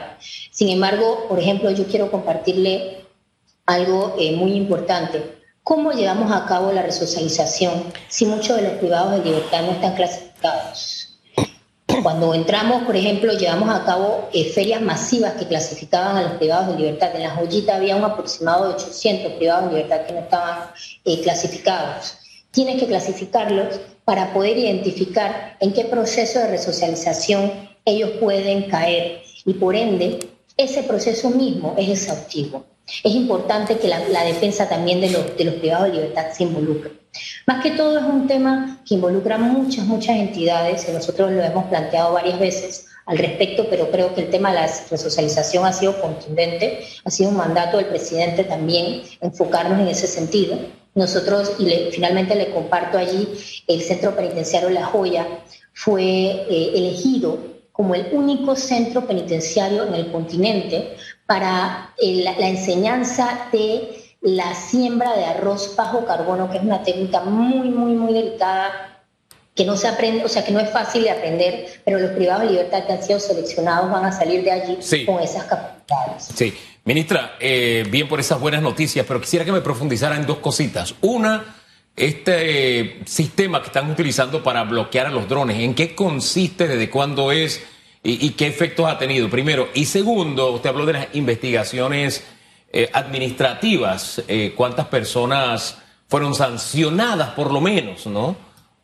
Sin 0.53 0.69
embargo, 0.69 1.27
por 1.29 1.41
ejemplo, 1.41 1.71
yo 1.73 1.85
quiero 1.87 2.11
compartirle 2.11 3.05
algo 3.67 4.15
eh, 4.19 4.33
muy 4.37 4.53
importante. 4.53 5.37
¿Cómo 5.65 5.93
llevamos 5.93 6.33
a 6.33 6.47
cabo 6.47 6.73
la 6.73 6.83
resocialización 6.83 7.93
si 8.09 8.25
muchos 8.25 8.57
de 8.57 8.63
los 8.63 8.73
privados 8.75 9.13
de 9.13 9.25
libertad 9.25 9.63
no 9.63 9.73
están 9.73 9.97
clasificados? 9.97 10.98
Cuando 12.03 12.35
entramos, 12.35 12.85
por 12.85 12.97
ejemplo, 12.97 13.33
llevamos 13.33 13.69
a 13.71 13.85
cabo 13.85 14.29
eh, 14.33 14.45
ferias 14.45 14.81
masivas 14.81 15.33
que 15.35 15.47
clasificaban 15.47 16.17
a 16.17 16.23
los 16.23 16.33
privados 16.33 16.69
de 16.69 16.83
libertad. 16.83 17.11
En 17.15 17.23
la 17.23 17.31
joyita 17.31 17.77
había 17.77 17.97
un 17.97 18.05
aproximado 18.05 18.69
de 18.69 18.75
800 18.75 19.33
privados 19.33 19.71
de 19.71 19.77
libertad 19.77 20.07
que 20.07 20.13
no 20.13 20.21
estaban 20.21 20.71
eh, 21.05 21.21
clasificados. 21.23 22.19
Tienes 22.51 22.81
que 22.81 22.87
clasificarlos 22.87 23.81
para 24.05 24.33
poder 24.33 24.57
identificar 24.59 25.57
en 25.61 25.73
qué 25.73 25.85
proceso 25.85 26.39
de 26.39 26.49
resocialización 26.49 27.53
ellos 27.85 28.11
pueden 28.21 28.69
caer 28.69 29.23
y 29.45 29.55
por 29.55 29.75
ende 29.75 30.19
ese 30.57 30.83
proceso 30.83 31.31
mismo 31.31 31.75
es 31.79 31.89
exhaustivo. 31.89 32.65
Es 33.05 33.15
importante 33.15 33.79
que 33.79 33.89
la, 33.89 34.25
defensa 34.25 34.69
también 34.69 35.01
de 35.01 35.11
los, 35.11 35.37
de 35.37 35.45
los 35.45 35.55
privados 35.55 35.89
de 35.89 35.95
libertad 35.95 36.27
se 36.33 36.45
involucre. 36.45 36.93
Más 37.47 37.63
que 37.63 37.73
todo 37.73 37.99
es 37.99 38.05
un 38.05 38.27
tema 38.27 38.81
que 38.87 38.95
involucra 38.95 39.39
muchas, 39.39 39.87
muchas 39.87 40.17
entidades 40.17 40.89
y 40.89 40.93
nosotros 40.93 41.33
lo 41.33 41.43
hemos 41.43 41.67
planteado 41.67 42.13
varias 42.13 42.39
veces 42.39 42.87
al 43.07 43.19
respecto, 43.19 43.67
pero 43.71 43.91
creo 43.91 44.15
que 44.15 44.23
el 44.23 44.31
tema 44.31 44.51
de 44.51 44.57
la 44.57 44.71
resocialización 44.91 45.65
ha 45.65 45.73
sido 45.73 45.99
contundente, 46.01 46.85
ha 47.05 47.11
sido 47.11 47.31
un 47.31 47.37
mandato 47.37 47.79
del 47.79 47.87
presidente 47.87 48.45
también 48.45 49.03
enfocarnos 49.21 49.81
en 49.81 49.89
ese 49.89 50.07
sentido. 50.07 50.59
Nosotros, 50.95 51.53
y 51.59 51.91
finalmente 51.91 52.35
le 52.35 52.51
comparto 52.51 52.99
allí, 52.99 53.29
el 53.67 53.81
Centro 53.83 54.15
Penitenciario 54.15 54.69
La 54.69 54.85
Joya 54.85 55.27
fue 55.73 56.03
eh, 56.03 56.73
elegido 56.75 57.39
como 57.73 57.95
el 57.95 58.09
único 58.13 58.57
centro 58.57 59.07
penitenciario 59.07 59.87
en 59.87 59.95
el 59.95 60.11
continente 60.11 60.97
para 61.29 61.93
eh, 61.99 62.25
la 62.25 62.49
enseñanza 62.49 63.51
de 63.53 64.17
la 64.23 64.55
siembra 64.55 65.15
de 65.15 65.27
arroz 65.27 65.77
bajo 65.77 66.07
carbono, 66.07 66.51
que 66.51 66.57
es 66.57 66.65
una 66.65 66.83
técnica 66.83 67.21
muy, 67.21 67.69
muy, 67.69 67.93
muy 67.93 68.15
delicada, 68.15 69.05
que 69.55 69.67
no 69.67 69.77
se 69.77 69.89
aprende, 69.89 70.25
o 70.25 70.29
sea, 70.29 70.43
que 70.43 70.53
no 70.53 70.59
es 70.59 70.71
fácil 70.71 71.03
de 71.03 71.11
aprender, 71.11 71.83
pero 71.85 71.99
los 71.99 72.13
privados 72.13 72.45
de 72.45 72.53
libertad 72.53 72.87
que 72.87 72.95
han 72.95 73.03
sido 73.03 73.21
seleccionados 73.21 73.91
van 73.91 74.07
a 74.07 74.13
salir 74.13 74.43
de 74.43 74.53
allí 74.53 74.79
con 75.05 75.21
esas 75.23 75.45
capacidades. 75.45 76.31
Sí, 76.35 76.55
ministra, 76.87 77.37
eh, 77.39 77.85
bien 77.91 78.09
por 78.09 78.21
esas 78.21 78.41
buenas 78.41 78.63
noticias, 78.63 79.05
pero 79.07 79.21
quisiera 79.21 79.45
que 79.45 79.53
me 79.53 79.61
profundizara 79.61 80.17
en 80.17 80.25
dos 80.25 80.39
cositas. 80.39 80.95
Una, 81.03 81.57
este 81.95 83.01
sistema 83.05 83.61
que 83.61 83.67
están 83.67 83.91
utilizando 83.91 84.43
para 84.43 84.65
bloquear 84.65 85.09
a 85.09 85.11
los 85.11 85.29
drones, 85.29 85.59
¿en 85.59 85.75
qué 85.75 85.95
consiste, 85.95 86.67
desde 86.67 86.89
cuándo 86.89 87.33
es 87.33 87.63
y, 88.03 88.31
qué 88.31 88.47
efectos 88.47 88.87
ha 88.87 88.99
tenido? 88.99 89.29
Primero. 89.29 89.69
Y 89.75 89.85
segundo, 89.85 90.53
usted 90.53 90.71
habló 90.71 90.87
de 90.87 90.93
las 90.95 91.09
investigaciones 91.15 92.25
eh, 92.73 92.89
administrativas, 92.93 94.23
eh, 94.29 94.55
cuántas 94.57 94.87
personas 94.87 95.79
fueron 96.09 96.35
sancionadas 96.35 97.31
por 97.31 97.53
lo 97.53 97.61
menos, 97.61 98.07
¿no? 98.07 98.37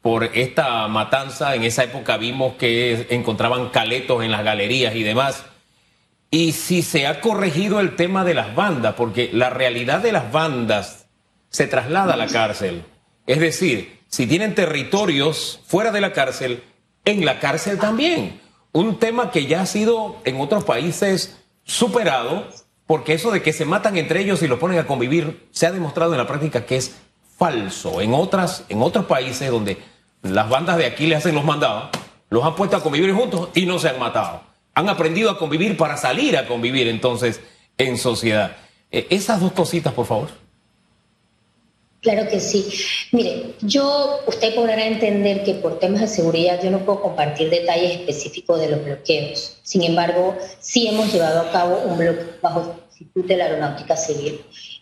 Por 0.02 0.24
esta 0.24 0.86
matanza. 0.88 1.54
En 1.54 1.62
esa 1.62 1.84
época 1.84 2.16
vimos 2.16 2.54
que 2.54 3.06
encontraban 3.10 3.70
caletos 3.70 4.22
en 4.22 4.30
las 4.30 4.44
galerías 4.44 4.94
y 4.94 5.02
demás. 5.02 5.44
Y 6.30 6.52
si 6.52 6.82
se 6.82 7.06
ha 7.06 7.20
corregido 7.20 7.80
el 7.80 7.96
tema 7.96 8.24
de 8.24 8.34
las 8.34 8.54
bandas, 8.54 8.94
porque 8.94 9.30
la 9.32 9.50
realidad 9.50 10.00
de 10.00 10.12
las 10.12 10.32
bandas 10.32 11.06
se 11.48 11.66
traslada 11.66 12.14
a 12.14 12.16
la 12.16 12.26
cárcel. 12.26 12.82
Es 13.26 13.38
decir, 13.38 14.00
si 14.08 14.26
tienen 14.26 14.54
territorios 14.54 15.60
fuera 15.66 15.92
de 15.92 16.00
la 16.00 16.12
cárcel, 16.12 16.62
en 17.04 17.24
la 17.24 17.38
cárcel 17.38 17.78
también. 17.78 18.40
Un 18.74 18.98
tema 18.98 19.30
que 19.30 19.46
ya 19.46 19.60
ha 19.60 19.66
sido 19.66 20.16
en 20.24 20.40
otros 20.40 20.64
países 20.64 21.38
superado, 21.62 22.48
porque 22.88 23.12
eso 23.12 23.30
de 23.30 23.40
que 23.40 23.52
se 23.52 23.64
matan 23.64 23.96
entre 23.96 24.20
ellos 24.20 24.42
y 24.42 24.48
los 24.48 24.58
ponen 24.58 24.80
a 24.80 24.86
convivir, 24.88 25.46
se 25.52 25.68
ha 25.68 25.70
demostrado 25.70 26.10
en 26.10 26.18
la 26.18 26.26
práctica 26.26 26.66
que 26.66 26.74
es 26.74 26.96
falso. 27.38 28.00
En, 28.00 28.12
otras, 28.12 28.64
en 28.68 28.82
otros 28.82 29.04
países 29.04 29.48
donde 29.48 29.78
las 30.22 30.48
bandas 30.48 30.76
de 30.76 30.86
aquí 30.86 31.06
le 31.06 31.14
hacen 31.14 31.36
los 31.36 31.44
mandados, 31.44 31.90
los 32.30 32.42
han 32.44 32.56
puesto 32.56 32.76
a 32.76 32.82
convivir 32.82 33.12
juntos 33.12 33.48
y 33.54 33.64
no 33.64 33.78
se 33.78 33.90
han 33.90 34.00
matado. 34.00 34.42
Han 34.74 34.88
aprendido 34.88 35.30
a 35.30 35.38
convivir 35.38 35.76
para 35.76 35.96
salir 35.96 36.36
a 36.36 36.48
convivir 36.48 36.88
entonces 36.88 37.40
en 37.78 37.96
sociedad. 37.96 38.56
Eh, 38.90 39.06
esas 39.10 39.40
dos 39.40 39.52
cositas, 39.52 39.92
por 39.92 40.06
favor. 40.06 40.30
Claro 42.04 42.28
que 42.28 42.38
sí. 42.38 42.68
Mire, 43.12 43.54
yo, 43.62 44.20
usted 44.26 44.54
podrá 44.54 44.84
entender 44.84 45.42
que 45.42 45.54
por 45.54 45.78
temas 45.78 46.02
de 46.02 46.08
seguridad 46.08 46.60
yo 46.62 46.70
no 46.70 46.84
puedo 46.84 47.00
compartir 47.00 47.48
detalles 47.48 47.92
específicos 47.92 48.60
de 48.60 48.68
los 48.68 48.84
bloqueos. 48.84 49.56
Sin 49.62 49.82
embargo, 49.82 50.36
sí 50.60 50.86
hemos 50.86 51.10
llevado 51.10 51.40
a 51.40 51.50
cabo 51.50 51.78
un 51.86 51.96
bloqueo 51.96 52.26
bajo 52.42 52.76
Instituto 52.90 53.28
de 53.28 53.36
la 53.38 53.44
Aeronáutica 53.46 53.96
Civil 53.96 54.40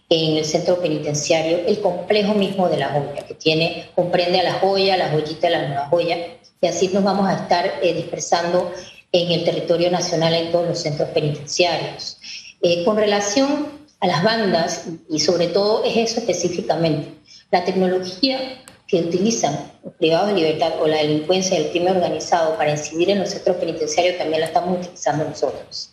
en 0.09 0.37
el 0.37 0.45
centro 0.45 0.81
penitenciario, 0.81 1.61
el 1.67 1.81
complejo 1.81 2.35
mismo 2.35 2.69
de 2.69 2.77
la 2.77 2.89
joya, 2.89 3.25
que 3.25 3.35
tiene, 3.35 3.89
comprende 3.95 4.41
a 4.41 4.43
la 4.43 4.55
joya, 4.55 4.97
la 4.97 5.09
joyita 5.11 5.49
la 5.49 5.69
nueva 5.69 5.87
joya, 5.87 6.19
y 6.61 6.67
así 6.67 6.89
nos 6.89 7.05
vamos 7.05 7.29
a 7.29 7.35
estar 7.35 7.79
eh, 7.83 7.95
dispersando 7.95 8.71
en 9.13 9.31
el 9.31 9.45
territorio 9.45 9.91
nacional 9.93 10.35
en 10.35 10.51
todos 10.51 10.69
los 10.69 10.79
centros 10.81 11.09
penitenciarios. 11.11 12.19
Eh, 12.61 12.85
con 12.85 12.97
relación 12.97 13.82
a 14.03 14.07
las 14.09 14.23
bandas 14.25 14.87
y 15.09 15.21
sobre 15.21 15.47
todo 15.47 15.85
es 15.85 15.97
eso 15.97 16.21
específicamente. 16.21 17.15
La 17.53 17.65
tecnología 17.65 18.61
que 18.89 19.01
utilizan 19.01 19.73
los 19.85 19.95
privados 19.95 20.29
de 20.29 20.35
libertad 20.35 20.73
o 20.81 20.89
la 20.89 20.97
delincuencia 20.97 21.57
y 21.57 21.65
el 21.65 21.71
crimen 21.71 21.97
organizado 21.97 22.57
para 22.57 22.73
incidir 22.73 23.11
en 23.11 23.21
los 23.21 23.31
centros 23.31 23.57
penitenciarios 23.59 24.19
también 24.19 24.41
la 24.41 24.49
estamos 24.49 24.81
utilizando 24.81 25.25
nosotros. 25.25 25.93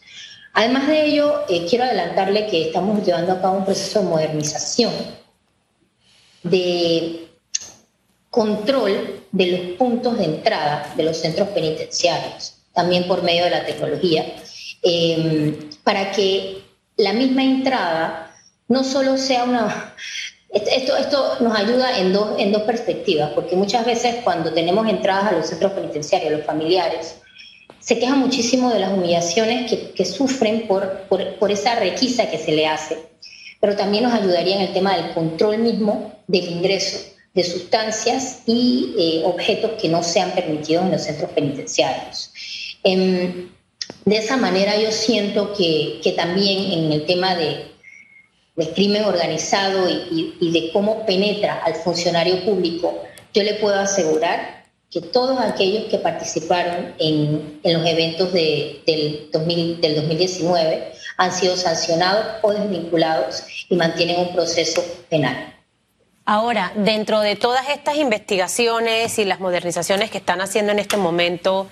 Además 0.54 0.88
de 0.88 1.06
ello, 1.06 1.44
eh, 1.48 1.68
quiero 1.70 1.84
adelantarle 1.84 2.48
que 2.48 2.68
estamos 2.68 3.06
llevando 3.06 3.34
a 3.34 3.42
cabo 3.42 3.60
un 3.60 3.66
proceso 3.66 4.00
de 4.00 4.06
modernización, 4.08 4.92
de 6.42 7.28
control 8.32 9.24
de 9.32 9.46
los 9.46 9.60
puntos 9.78 10.18
de 10.18 10.26
entrada 10.26 10.94
de 10.98 11.04
los 11.04 11.16
centros 11.16 11.50
penitenciarios, 11.50 12.56
también 12.74 13.08
por 13.08 13.22
medio 13.22 13.44
de 13.44 13.52
la 13.52 13.66
tecnología, 13.68 14.26
eh, 14.82 15.60
para 15.84 16.12
que 16.12 16.69
la 17.00 17.14
misma 17.14 17.44
entrada 17.44 18.32
no 18.68 18.84
solo 18.84 19.18
sea 19.18 19.44
una... 19.46 19.96
Esto, 20.52 20.98
esto 20.98 21.38
nos 21.42 21.56
ayuda 21.58 22.00
en 22.00 22.12
dos, 22.12 22.40
en 22.40 22.52
dos 22.52 22.64
perspectivas, 22.64 23.32
porque 23.36 23.56
muchas 23.56 23.86
veces 23.86 24.18
cuando 24.24 24.52
tenemos 24.52 24.88
entradas 24.88 25.32
a 25.32 25.36
los 25.36 25.48
centros 25.48 25.74
penitenciarios, 25.74 26.32
los 26.32 26.46
familiares, 26.46 27.16
se 27.80 28.00
quejan 28.00 28.20
muchísimo 28.20 28.72
de 28.72 28.80
las 28.80 28.92
humillaciones 28.92 29.70
que, 29.70 29.92
que 29.92 30.06
sufren 30.06 30.68
por, 30.68 31.02
por, 31.08 31.36
por, 31.36 31.52
esa 31.52 31.76
requisa 31.76 32.30
que 32.32 32.40
se 32.40 32.52
le 32.52 32.68
hace, 32.68 32.98
pero 33.62 33.76
también 33.76 34.04
nos 34.04 34.14
ayudaría 34.14 34.56
en 34.56 34.62
el 34.62 34.74
tema 34.74 34.96
del 34.96 35.14
control 35.14 35.60
mismo 35.60 36.14
del 36.28 36.46
ingreso 36.46 37.00
de 37.34 37.44
sustancias 37.44 38.42
y 38.46 38.96
eh, 38.98 39.22
objetos 39.26 39.72
que 39.80 39.88
no 39.88 40.04
sean 40.04 40.32
permitidos 40.32 40.86
en 40.86 40.92
los 40.92 41.04
centros 41.04 41.32
penitenciarios. 41.32 42.32
Em, 42.84 43.50
de 44.06 44.18
esa 44.18 44.38
manera 44.38 44.78
yo 44.78 44.92
siento 44.92 45.54
que, 45.54 46.00
que 46.04 46.14
también 46.14 46.72
en 46.72 46.92
el 46.92 47.06
tema 47.06 47.36
de, 47.36 47.66
del 48.56 48.74
crimen 48.74 49.06
organizado 49.06 49.90
y, 49.90 50.36
y, 50.40 50.52
de 50.52 50.72
cómo 50.72 51.06
penetra 51.06 51.62
al 51.64 51.76
funcionario 51.76 52.44
público, 52.44 53.04
yo 53.34 53.44
le 53.44 53.56
puedo 53.56 53.80
asegurar 53.80 54.66
que 54.92 55.02
todos 55.02 55.40
aquellos 55.40 55.86
que 55.86 56.00
participaron 56.00 56.96
en, 56.98 57.60
en 57.64 57.74
los 57.74 57.86
eventos 57.86 58.34
de, 58.34 58.82
del, 58.88 59.30
2000, 59.32 59.82
del 59.82 59.96
2019 59.96 60.92
han 61.18 61.32
sido 61.32 61.56
sancionados 61.56 62.26
o 62.42 62.52
desvinculados 62.54 63.44
y 63.70 63.76
mantienen 63.76 64.20
un 64.20 64.34
proceso 64.34 64.84
penal. 65.10 65.56
Ahora, 66.26 66.72
dentro 66.76 67.22
de 67.22 67.36
todas 67.36 67.70
estas 67.70 67.98
investigaciones 67.98 69.20
y 69.20 69.26
las 69.26 69.40
modernizaciones 69.40 70.10
que 70.10 70.18
están 70.18 70.42
haciendo 70.42 70.72
en 70.72 70.80
este 70.80 70.98
momento, 70.98 71.68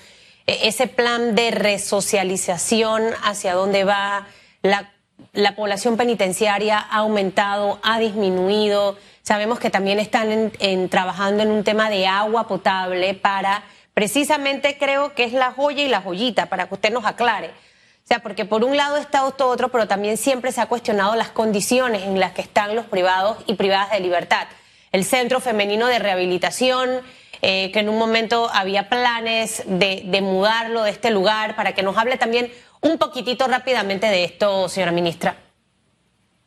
ese 0.48 0.88
plan 0.88 1.36
de 1.36 1.52
resocialización 1.52 3.04
hacia 3.24 3.54
dónde 3.54 3.84
va 3.84 4.28
la, 4.62 4.92
la 5.34 5.56
población 5.56 5.98
penitenciaria 5.98 6.80
ha 6.80 6.98
aumentado, 6.98 7.80
ha 7.84 8.00
disminuido. 8.00 8.98
Sabemos 9.24 9.60
que 9.60 9.70
también 9.70 10.00
están 10.00 10.52
en, 10.60 10.90
trabajando 10.90 11.44
en 11.44 11.52
un 11.52 11.64
tema 11.64 11.90
de 11.90 12.08
agua 12.08 12.48
potable 12.48 13.14
para, 13.14 13.64
precisamente 13.94 14.78
creo 14.78 15.14
que 15.14 15.26
es 15.26 15.34
la 15.34 15.52
joya 15.52 15.84
y 15.84 15.90
la 15.90 16.02
joyita, 16.02 16.48
para 16.48 16.68
que 16.68 16.76
usted 16.76 16.92
nos 16.92 17.06
aclare. 17.06 17.48
O 17.50 18.08
sea, 18.08 18.20
porque 18.20 18.46
por 18.46 18.64
un 18.64 18.78
lado 18.78 18.96
está 18.96 19.28
esto 19.28 19.48
otro, 19.48 19.70
pero 19.70 19.88
también 19.88 20.16
siempre 20.16 20.54
se 20.54 20.62
ha 20.62 20.68
cuestionado 20.68 21.16
las 21.16 21.30
condiciones 21.30 22.04
en 22.04 22.20
las 22.20 22.32
que 22.32 22.42
están 22.42 22.74
los 22.74 22.86
privados 22.86 23.38
y 23.48 23.56
privadas 23.56 23.92
de 23.92 24.00
libertad. 24.00 24.48
El 24.94 25.04
Centro 25.04 25.42
Femenino 25.42 25.88
de 25.88 26.00
Rehabilitación, 26.00 27.02
eh, 27.42 27.72
que 27.72 27.80
en 27.80 27.90
un 27.90 27.98
momento 27.98 28.50
había 28.54 28.90
planes 28.90 29.64
de, 29.66 30.04
de 30.06 30.22
mudarlo 30.22 30.84
de 30.84 30.92
este 30.92 31.12
lugar, 31.12 31.56
para 31.56 31.74
que 31.74 31.84
nos 31.84 31.98
hable 31.98 32.18
también 32.18 32.52
un 32.82 32.98
poquitito 32.98 33.48
rápidamente 33.48 34.08
de 34.08 34.24
esto, 34.24 34.70
señora 34.70 34.92
ministra. 34.92 35.38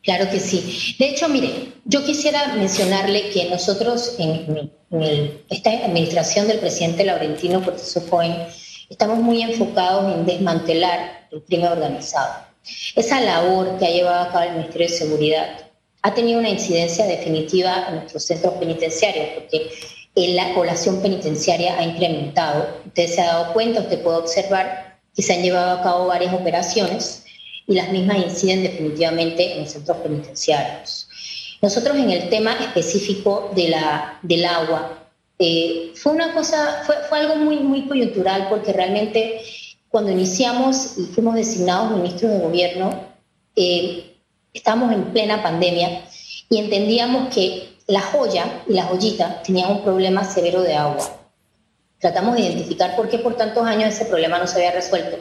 Claro 0.02 0.30
que 0.30 0.40
sí. 0.40 0.96
De 0.98 1.10
hecho, 1.10 1.28
mire, 1.28 1.72
yo 1.84 2.04
quisiera 2.04 2.54
mencionarle 2.54 3.30
que 3.30 3.50
nosotros 3.50 4.16
en, 4.18 4.72
esta 5.50 5.70
administración 5.70 6.48
del 6.48 6.58
presidente 6.58 7.04
Laurentino 7.04 7.62
Cortizo 7.62 8.08
Cohen 8.08 8.34
estamos 8.88 9.18
muy 9.18 9.42
enfocados 9.42 10.14
en 10.14 10.24
desmantelar 10.24 11.28
el 11.30 11.42
crimen 11.42 11.72
organizado. 11.72 12.46
Esa 12.96 13.20
labor 13.20 13.78
que 13.78 13.86
ha 13.86 13.90
llevado 13.90 14.28
a 14.28 14.32
cabo 14.32 14.44
el 14.44 14.56
Ministerio 14.56 14.88
de 14.88 14.94
Seguridad 14.94 15.70
ha 16.02 16.14
tenido 16.14 16.38
una 16.38 16.48
incidencia 16.48 17.06
definitiva 17.06 17.86
en 17.88 17.96
nuestros 17.96 18.24
centros 18.24 18.54
penitenciarios, 18.54 19.28
porque 19.34 19.70
la 20.14 20.54
población 20.54 21.00
penitenciaria 21.00 21.78
ha 21.78 21.84
incrementado. 21.84 22.68
Usted 22.86 23.06
se 23.06 23.20
ha 23.20 23.26
dado 23.26 23.52
cuenta, 23.52 23.80
usted 23.80 24.02
puede 24.02 24.18
observar 24.18 24.98
que 25.14 25.22
se 25.22 25.34
han 25.34 25.42
llevado 25.42 25.78
a 25.78 25.82
cabo 25.82 26.06
varias 26.06 26.34
operaciones 26.34 27.24
y 27.66 27.74
las 27.74 27.90
mismas 27.90 28.18
inciden 28.18 28.62
definitivamente 28.62 29.58
en 29.58 29.68
centros 29.68 29.98
penitenciarios. 29.98 31.08
Nosotros 31.62 31.96
en 31.96 32.10
el 32.10 32.28
tema 32.28 32.54
específico 32.54 33.50
de 33.54 33.68
la, 33.68 34.18
del 34.22 34.44
agua, 34.44 34.98
eh, 35.38 35.92
fue 35.94 36.12
una 36.12 36.34
cosa, 36.34 36.82
fue, 36.84 36.96
fue, 37.08 37.18
algo 37.20 37.36
muy, 37.36 37.56
muy 37.60 37.86
coyuntural 37.86 38.48
porque 38.48 38.72
realmente 38.72 39.40
cuando 39.88 40.10
iniciamos 40.10 40.98
y 40.98 41.04
fuimos 41.06 41.34
designados 41.34 41.92
ministros 41.92 42.32
de 42.32 42.38
gobierno, 42.40 43.08
eh, 43.56 44.16
estábamos 44.52 44.92
en 44.92 45.04
plena 45.12 45.42
pandemia 45.42 46.04
y 46.48 46.58
entendíamos 46.58 47.34
que 47.34 47.69
la 47.90 48.00
joya 48.00 48.62
y 48.68 48.74
la 48.74 48.84
joyita 48.84 49.42
tenían 49.42 49.72
un 49.72 49.82
problema 49.82 50.24
severo 50.24 50.62
de 50.62 50.74
agua. 50.74 51.04
Tratamos 51.98 52.36
de 52.36 52.42
identificar 52.42 52.94
por 52.96 53.08
qué 53.08 53.18
por 53.18 53.36
tantos 53.36 53.66
años 53.66 53.92
ese 53.92 54.04
problema 54.04 54.38
no 54.38 54.46
se 54.46 54.56
había 54.56 54.70
resuelto. 54.70 55.18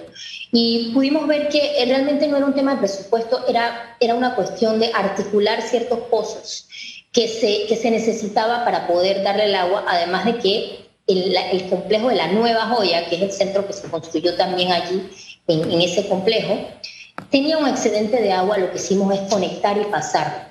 Y 0.52 0.92
pudimos 0.94 1.28
ver 1.28 1.50
que 1.50 1.84
realmente 1.86 2.28
no 2.28 2.38
era 2.38 2.46
un 2.46 2.54
tema 2.54 2.76
de 2.76 2.80
presupuesto, 2.80 3.44
era, 3.48 3.98
era 4.00 4.14
una 4.14 4.36
cuestión 4.36 4.80
de 4.80 4.92
articular 4.94 5.62
ciertos 5.64 6.00
pozos 6.12 6.68
que 7.12 7.28
se, 7.28 7.66
que 7.68 7.76
se 7.76 7.90
necesitaba 7.90 8.64
para 8.64 8.88
poder 8.88 9.24
darle 9.24 9.46
el 9.46 9.56
agua, 9.56 9.84
además 9.88 10.26
de 10.26 10.38
que 10.38 10.90
el, 11.08 11.36
el, 11.36 11.70
complejo 11.70 12.10
de 12.10 12.16
la 12.16 12.28
Nueva 12.28 12.68
Joya, 12.68 13.10
que 13.10 13.16
es 13.16 13.22
el 13.24 13.32
centro 13.32 13.66
que 13.66 13.74
se 13.74 13.90
construyó 13.90 14.36
también 14.36 14.72
allí, 14.72 15.10
en, 15.48 15.72
en 15.72 15.82
ese 15.82 16.08
complejo, 16.08 16.56
tenía 17.32 17.58
un 17.58 17.68
excedente 17.68 18.22
de 18.22 18.32
agua, 18.32 18.60
lo 18.60 18.72
que 18.72 18.78
hicimos 18.78 19.12
es 19.14 19.22
conectar 19.22 19.76
y 19.76 19.86
pasar 19.86 20.50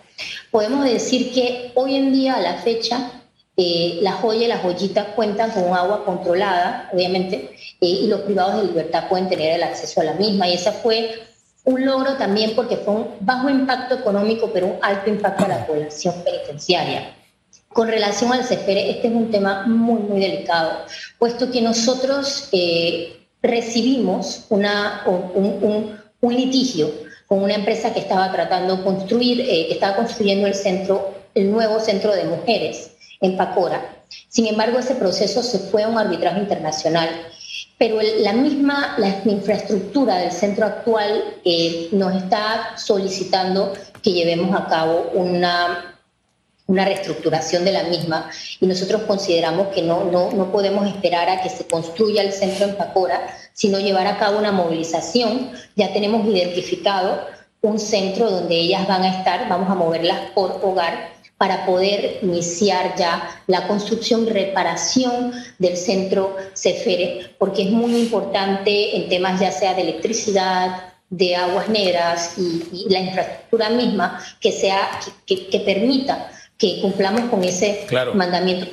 Podemos 0.50 0.84
decir 0.84 1.32
que 1.32 1.72
hoy 1.74 1.96
en 1.96 2.12
día, 2.12 2.34
a 2.34 2.40
la 2.40 2.54
fecha, 2.54 3.12
eh, 3.56 3.98
la 4.02 4.12
joya 4.12 4.44
y 4.44 4.48
las 4.48 4.62
joyitas 4.62 5.08
cuentan 5.16 5.50
con 5.50 5.64
agua 5.74 6.04
controlada, 6.04 6.88
obviamente, 6.92 7.50
eh, 7.80 7.86
y 7.86 8.06
los 8.06 8.20
privados 8.20 8.62
de 8.62 8.68
libertad 8.68 9.08
pueden 9.08 9.28
tener 9.28 9.54
el 9.54 9.62
acceso 9.62 10.00
a 10.00 10.04
la 10.04 10.14
misma. 10.14 10.48
Y 10.48 10.54
esa 10.54 10.72
fue 10.72 11.22
un 11.64 11.84
logro 11.84 12.14
también 12.14 12.52
porque 12.54 12.76
fue 12.76 12.94
un 12.94 13.06
bajo 13.20 13.50
impacto 13.50 13.96
económico, 13.96 14.50
pero 14.52 14.66
un 14.66 14.78
alto 14.80 15.10
impacto 15.10 15.44
a 15.44 15.48
la 15.48 15.66
población 15.66 16.14
penitenciaria. 16.24 17.14
Con 17.68 17.88
relación 17.88 18.32
al 18.32 18.44
CEFERE, 18.44 18.90
este 18.90 19.08
es 19.08 19.14
un 19.14 19.30
tema 19.30 19.66
muy, 19.66 20.00
muy 20.00 20.20
delicado, 20.20 20.70
puesto 21.18 21.50
que 21.50 21.60
nosotros 21.60 22.48
eh, 22.52 23.18
recibimos 23.42 24.46
una, 24.48 25.02
un, 25.06 25.98
un, 26.20 26.34
litigio 26.34 26.90
con 27.28 27.42
una 27.42 27.54
empresa 27.54 27.94
que 27.94 28.00
estaba 28.00 28.32
tratando 28.32 28.78
de 28.78 28.82
construir, 28.82 29.40
eh, 29.42 29.70
estaba 29.70 29.94
construyendo 29.94 30.48
el 30.48 30.54
centro, 30.54 31.14
el 31.34 31.52
nuevo 31.52 31.78
centro 31.78 32.12
de 32.12 32.24
mujeres 32.24 32.90
en 33.20 33.36
Pacora. 33.36 33.94
Sin 34.28 34.46
embargo, 34.46 34.80
ese 34.80 34.96
proceso 34.96 35.42
se 35.42 35.60
fue 35.60 35.84
a 35.84 35.88
un 35.88 35.98
arbitraje 35.98 36.40
internacional 36.40 37.08
pero 37.78 38.00
la 38.18 38.32
misma 38.32 38.96
la 38.98 39.22
infraestructura 39.24 40.16
del 40.16 40.32
centro 40.32 40.66
actual 40.66 41.22
eh, 41.44 41.88
nos 41.92 42.14
está 42.16 42.76
solicitando 42.76 43.72
que 44.02 44.12
llevemos 44.12 44.54
a 44.60 44.66
cabo 44.66 45.10
una, 45.14 45.97
una 46.68 46.84
reestructuración 46.84 47.64
de 47.64 47.72
la 47.72 47.84
misma 47.84 48.30
y 48.60 48.66
nosotros 48.66 49.02
consideramos 49.02 49.68
que 49.68 49.82
no, 49.82 50.04
no, 50.04 50.30
no 50.30 50.52
podemos 50.52 50.86
esperar 50.86 51.28
a 51.28 51.42
que 51.42 51.48
se 51.48 51.66
construya 51.66 52.22
el 52.22 52.32
centro 52.32 52.66
en 52.66 52.76
Pacora, 52.76 53.26
sino 53.54 53.80
llevar 53.80 54.06
a 54.06 54.18
cabo 54.18 54.38
una 54.38 54.52
movilización. 54.52 55.50
Ya 55.76 55.92
tenemos 55.92 56.26
identificado 56.26 57.26
un 57.62 57.80
centro 57.80 58.30
donde 58.30 58.54
ellas 58.54 58.86
van 58.86 59.02
a 59.02 59.18
estar, 59.18 59.48
vamos 59.48 59.68
a 59.70 59.74
moverlas 59.74 60.30
por 60.34 60.60
hogar 60.62 61.18
para 61.38 61.64
poder 61.64 62.18
iniciar 62.22 62.94
ya 62.96 63.42
la 63.46 63.66
construcción 63.66 64.26
y 64.26 64.30
reparación 64.30 65.32
del 65.58 65.76
centro 65.76 66.36
Cefere, 66.54 67.34
porque 67.38 67.62
es 67.62 67.70
muy 67.70 67.96
importante 67.96 68.96
en 68.96 69.08
temas 69.08 69.40
ya 69.40 69.52
sea 69.52 69.74
de 69.74 69.82
electricidad, 69.82 70.92
de 71.10 71.36
aguas 71.36 71.68
negras 71.68 72.34
y, 72.36 72.86
la 72.90 73.00
infraestructura 73.00 73.70
misma 73.70 74.22
que 74.40 74.52
sea 74.52 75.00
que, 75.26 75.62
permita 75.64 76.30
que 76.58 76.80
cumplamos 76.82 77.30
con 77.30 77.44
ese 77.44 77.86
mandamiento 78.14 78.66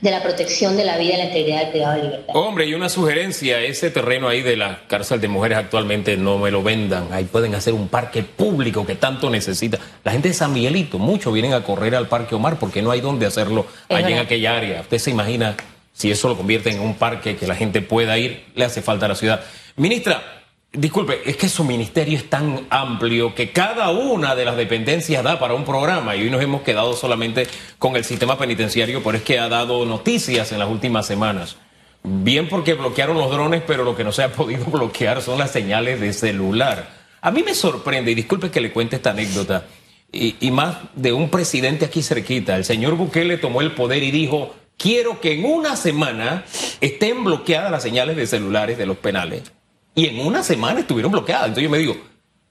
de 0.00 0.10
la 0.10 0.22
protección 0.22 0.76
de 0.76 0.84
la 0.84 0.98
vida 0.98 1.14
y 1.14 1.16
la 1.16 1.24
integridad 1.24 1.60
del 1.60 1.68
privado 1.70 1.96
de 1.96 2.02
libertad. 2.02 2.36
Hombre, 2.36 2.66
y 2.66 2.74
una 2.74 2.88
sugerencia, 2.88 3.60
ese 3.60 3.90
terreno 3.90 4.28
ahí 4.28 4.42
de 4.42 4.56
la 4.56 4.82
cárcel 4.86 5.20
de 5.20 5.28
mujeres 5.28 5.56
actualmente 5.56 6.16
no 6.16 6.36
me 6.38 6.50
lo 6.50 6.62
vendan, 6.62 7.08
ahí 7.12 7.24
pueden 7.24 7.54
hacer 7.54 7.72
un 7.72 7.88
parque 7.88 8.22
público 8.22 8.84
que 8.84 8.96
tanto 8.96 9.30
necesita. 9.30 9.78
La 10.02 10.12
gente 10.12 10.28
de 10.28 10.34
San 10.34 10.52
Miguelito, 10.52 10.98
muchos 10.98 11.32
vienen 11.32 11.54
a 11.54 11.62
correr 11.62 11.94
al 11.94 12.08
Parque 12.08 12.34
Omar 12.34 12.58
porque 12.58 12.82
no 12.82 12.90
hay 12.90 13.00
dónde 13.00 13.24
hacerlo 13.24 13.66
allí 13.88 14.12
en 14.12 14.18
aquella 14.18 14.56
área. 14.56 14.80
Usted 14.82 14.98
se 14.98 15.10
imagina 15.10 15.56
si 15.92 16.10
eso 16.10 16.28
lo 16.28 16.36
convierte 16.36 16.70
en 16.70 16.80
un 16.80 16.94
parque 16.94 17.36
que 17.36 17.46
la 17.46 17.54
gente 17.54 17.80
pueda 17.80 18.18
ir, 18.18 18.44
le 18.54 18.64
hace 18.64 18.82
falta 18.82 19.06
a 19.06 19.08
la 19.08 19.14
ciudad. 19.14 19.40
Ministra, 19.76 20.43
Disculpe, 20.76 21.22
es 21.24 21.36
que 21.36 21.48
su 21.48 21.62
ministerio 21.62 22.18
es 22.18 22.28
tan 22.28 22.66
amplio 22.68 23.32
que 23.32 23.52
cada 23.52 23.90
una 23.90 24.34
de 24.34 24.44
las 24.44 24.56
dependencias 24.56 25.22
da 25.22 25.38
para 25.38 25.54
un 25.54 25.64
programa 25.64 26.16
y 26.16 26.22
hoy 26.22 26.30
nos 26.30 26.42
hemos 26.42 26.62
quedado 26.62 26.94
solamente 26.94 27.46
con 27.78 27.94
el 27.94 28.04
sistema 28.04 28.36
penitenciario, 28.36 29.00
pero 29.00 29.16
es 29.16 29.22
que 29.22 29.38
ha 29.38 29.48
dado 29.48 29.86
noticias 29.86 30.50
en 30.50 30.58
las 30.58 30.68
últimas 30.68 31.06
semanas. 31.06 31.56
Bien 32.02 32.48
porque 32.48 32.74
bloquearon 32.74 33.16
los 33.16 33.30
drones, 33.30 33.62
pero 33.64 33.84
lo 33.84 33.94
que 33.94 34.02
no 34.02 34.10
se 34.10 34.24
ha 34.24 34.32
podido 34.32 34.64
bloquear 34.64 35.22
son 35.22 35.38
las 35.38 35.52
señales 35.52 36.00
de 36.00 36.12
celular. 36.12 36.88
A 37.20 37.30
mí 37.30 37.44
me 37.44 37.54
sorprende, 37.54 38.10
y 38.10 38.16
disculpe 38.16 38.50
que 38.50 38.60
le 38.60 38.72
cuente 38.72 38.96
esta 38.96 39.10
anécdota, 39.10 39.66
y, 40.10 40.34
y 40.40 40.50
más 40.50 40.78
de 40.96 41.12
un 41.12 41.30
presidente 41.30 41.84
aquí 41.84 42.02
cerquita, 42.02 42.56
el 42.56 42.64
señor 42.64 42.96
Bukele 42.96 43.38
tomó 43.38 43.60
el 43.60 43.76
poder 43.76 44.02
y 44.02 44.10
dijo, 44.10 44.52
quiero 44.76 45.20
que 45.20 45.34
en 45.34 45.44
una 45.44 45.76
semana 45.76 46.44
estén 46.80 47.22
bloqueadas 47.22 47.70
las 47.70 47.84
señales 47.84 48.16
de 48.16 48.26
celulares 48.26 48.76
de 48.76 48.86
los 48.86 48.96
penales 48.96 49.52
y 49.94 50.06
en 50.06 50.26
una 50.26 50.42
semana 50.42 50.80
estuvieron 50.80 51.12
bloqueadas. 51.12 51.46
Entonces 51.48 51.64
yo 51.64 51.70
me 51.70 51.78
digo, 51.78 51.96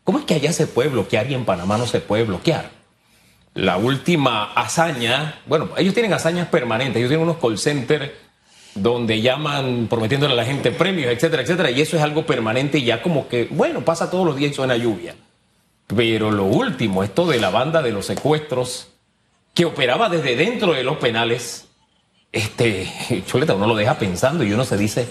¿cómo 0.03 0.19
es 0.19 0.25
que 0.25 0.35
allá 0.35 0.53
se 0.53 0.67
puede 0.67 0.89
bloquear 0.89 1.29
y 1.29 1.33
en 1.33 1.45
Panamá 1.45 1.77
no 1.77 1.85
se 1.85 1.99
puede 1.99 2.23
bloquear? 2.23 2.71
La 3.53 3.77
última 3.77 4.53
hazaña, 4.53 5.41
bueno, 5.45 5.69
ellos 5.77 5.93
tienen 5.93 6.13
hazañas 6.13 6.47
permanentes, 6.47 6.97
ellos 6.97 7.09
tienen 7.09 7.27
unos 7.27 7.37
call 7.37 7.57
centers 7.57 8.11
donde 8.75 9.21
llaman 9.21 9.87
prometiéndole 9.87 10.33
a 10.33 10.37
la 10.37 10.45
gente 10.45 10.71
premios, 10.71 11.11
etcétera, 11.11 11.43
etcétera, 11.43 11.69
y 11.69 11.81
eso 11.81 11.95
es 11.95 12.01
algo 12.01 12.25
permanente 12.25 12.79
y 12.79 12.85
ya 12.85 13.01
como 13.01 13.27
que, 13.27 13.47
bueno, 13.51 13.85
pasa 13.85 14.09
todos 14.09 14.25
los 14.25 14.35
días 14.35 14.51
y 14.51 14.55
suena 14.55 14.75
lluvia. 14.75 15.15
Pero 15.87 16.31
lo 16.31 16.45
último, 16.45 17.03
esto 17.03 17.27
de 17.27 17.39
la 17.39 17.51
banda 17.51 17.83
de 17.83 17.91
los 17.91 18.07
secuestros, 18.07 18.87
que 19.53 19.65
operaba 19.65 20.09
desde 20.09 20.35
dentro 20.35 20.73
de 20.73 20.83
los 20.83 20.97
penales, 20.97 21.67
este, 22.31 22.91
Chuleta, 23.27 23.53
uno 23.53 23.67
lo 23.67 23.75
deja 23.75 23.99
pensando 23.99 24.43
y 24.43 24.51
uno 24.51 24.65
se 24.65 24.77
dice, 24.77 25.07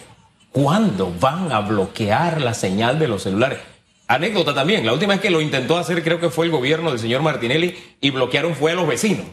¿Cuándo 0.53 1.11
van 1.19 1.51
a 1.51 1.61
bloquear 1.61 2.43
la 2.43 2.53
señal 2.53 2.99
de 2.99 3.09
los 3.09 3.23
celulares? 3.23 3.59
Anécdota 4.07 4.53
también, 4.53 4.85
la 4.85 4.93
última 4.93 5.15
vez 5.15 5.23
que 5.23 5.31
lo 5.31 5.41
intentó 5.41 5.79
hacer 5.79 6.05
creo 6.05 6.21
que 6.21 6.29
fue 6.29 6.45
el 6.45 6.53
gobierno 6.53 6.91
del 6.91 6.99
señor 6.99 7.23
Martinelli 7.23 7.75
y 8.03 8.11
bloquearon 8.11 8.55
fue 8.55 8.73
a 8.73 8.75
los 8.75 8.87
vecinos. 8.87 9.25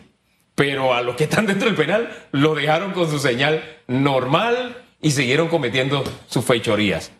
Pero 0.55 0.93
a 0.93 1.01
los 1.01 1.17
que 1.17 1.25
están 1.25 1.45
dentro 1.45 1.67
del 1.67 1.75
penal 1.75 2.09
lo 2.31 2.55
dejaron 2.55 2.93
con 2.93 3.09
su 3.09 3.19
señal 3.19 3.61
normal 3.87 4.77
y 5.01 5.11
siguieron 5.11 5.49
cometiendo 5.49 6.05
sus 6.29 6.45
fechorías. 6.45 7.11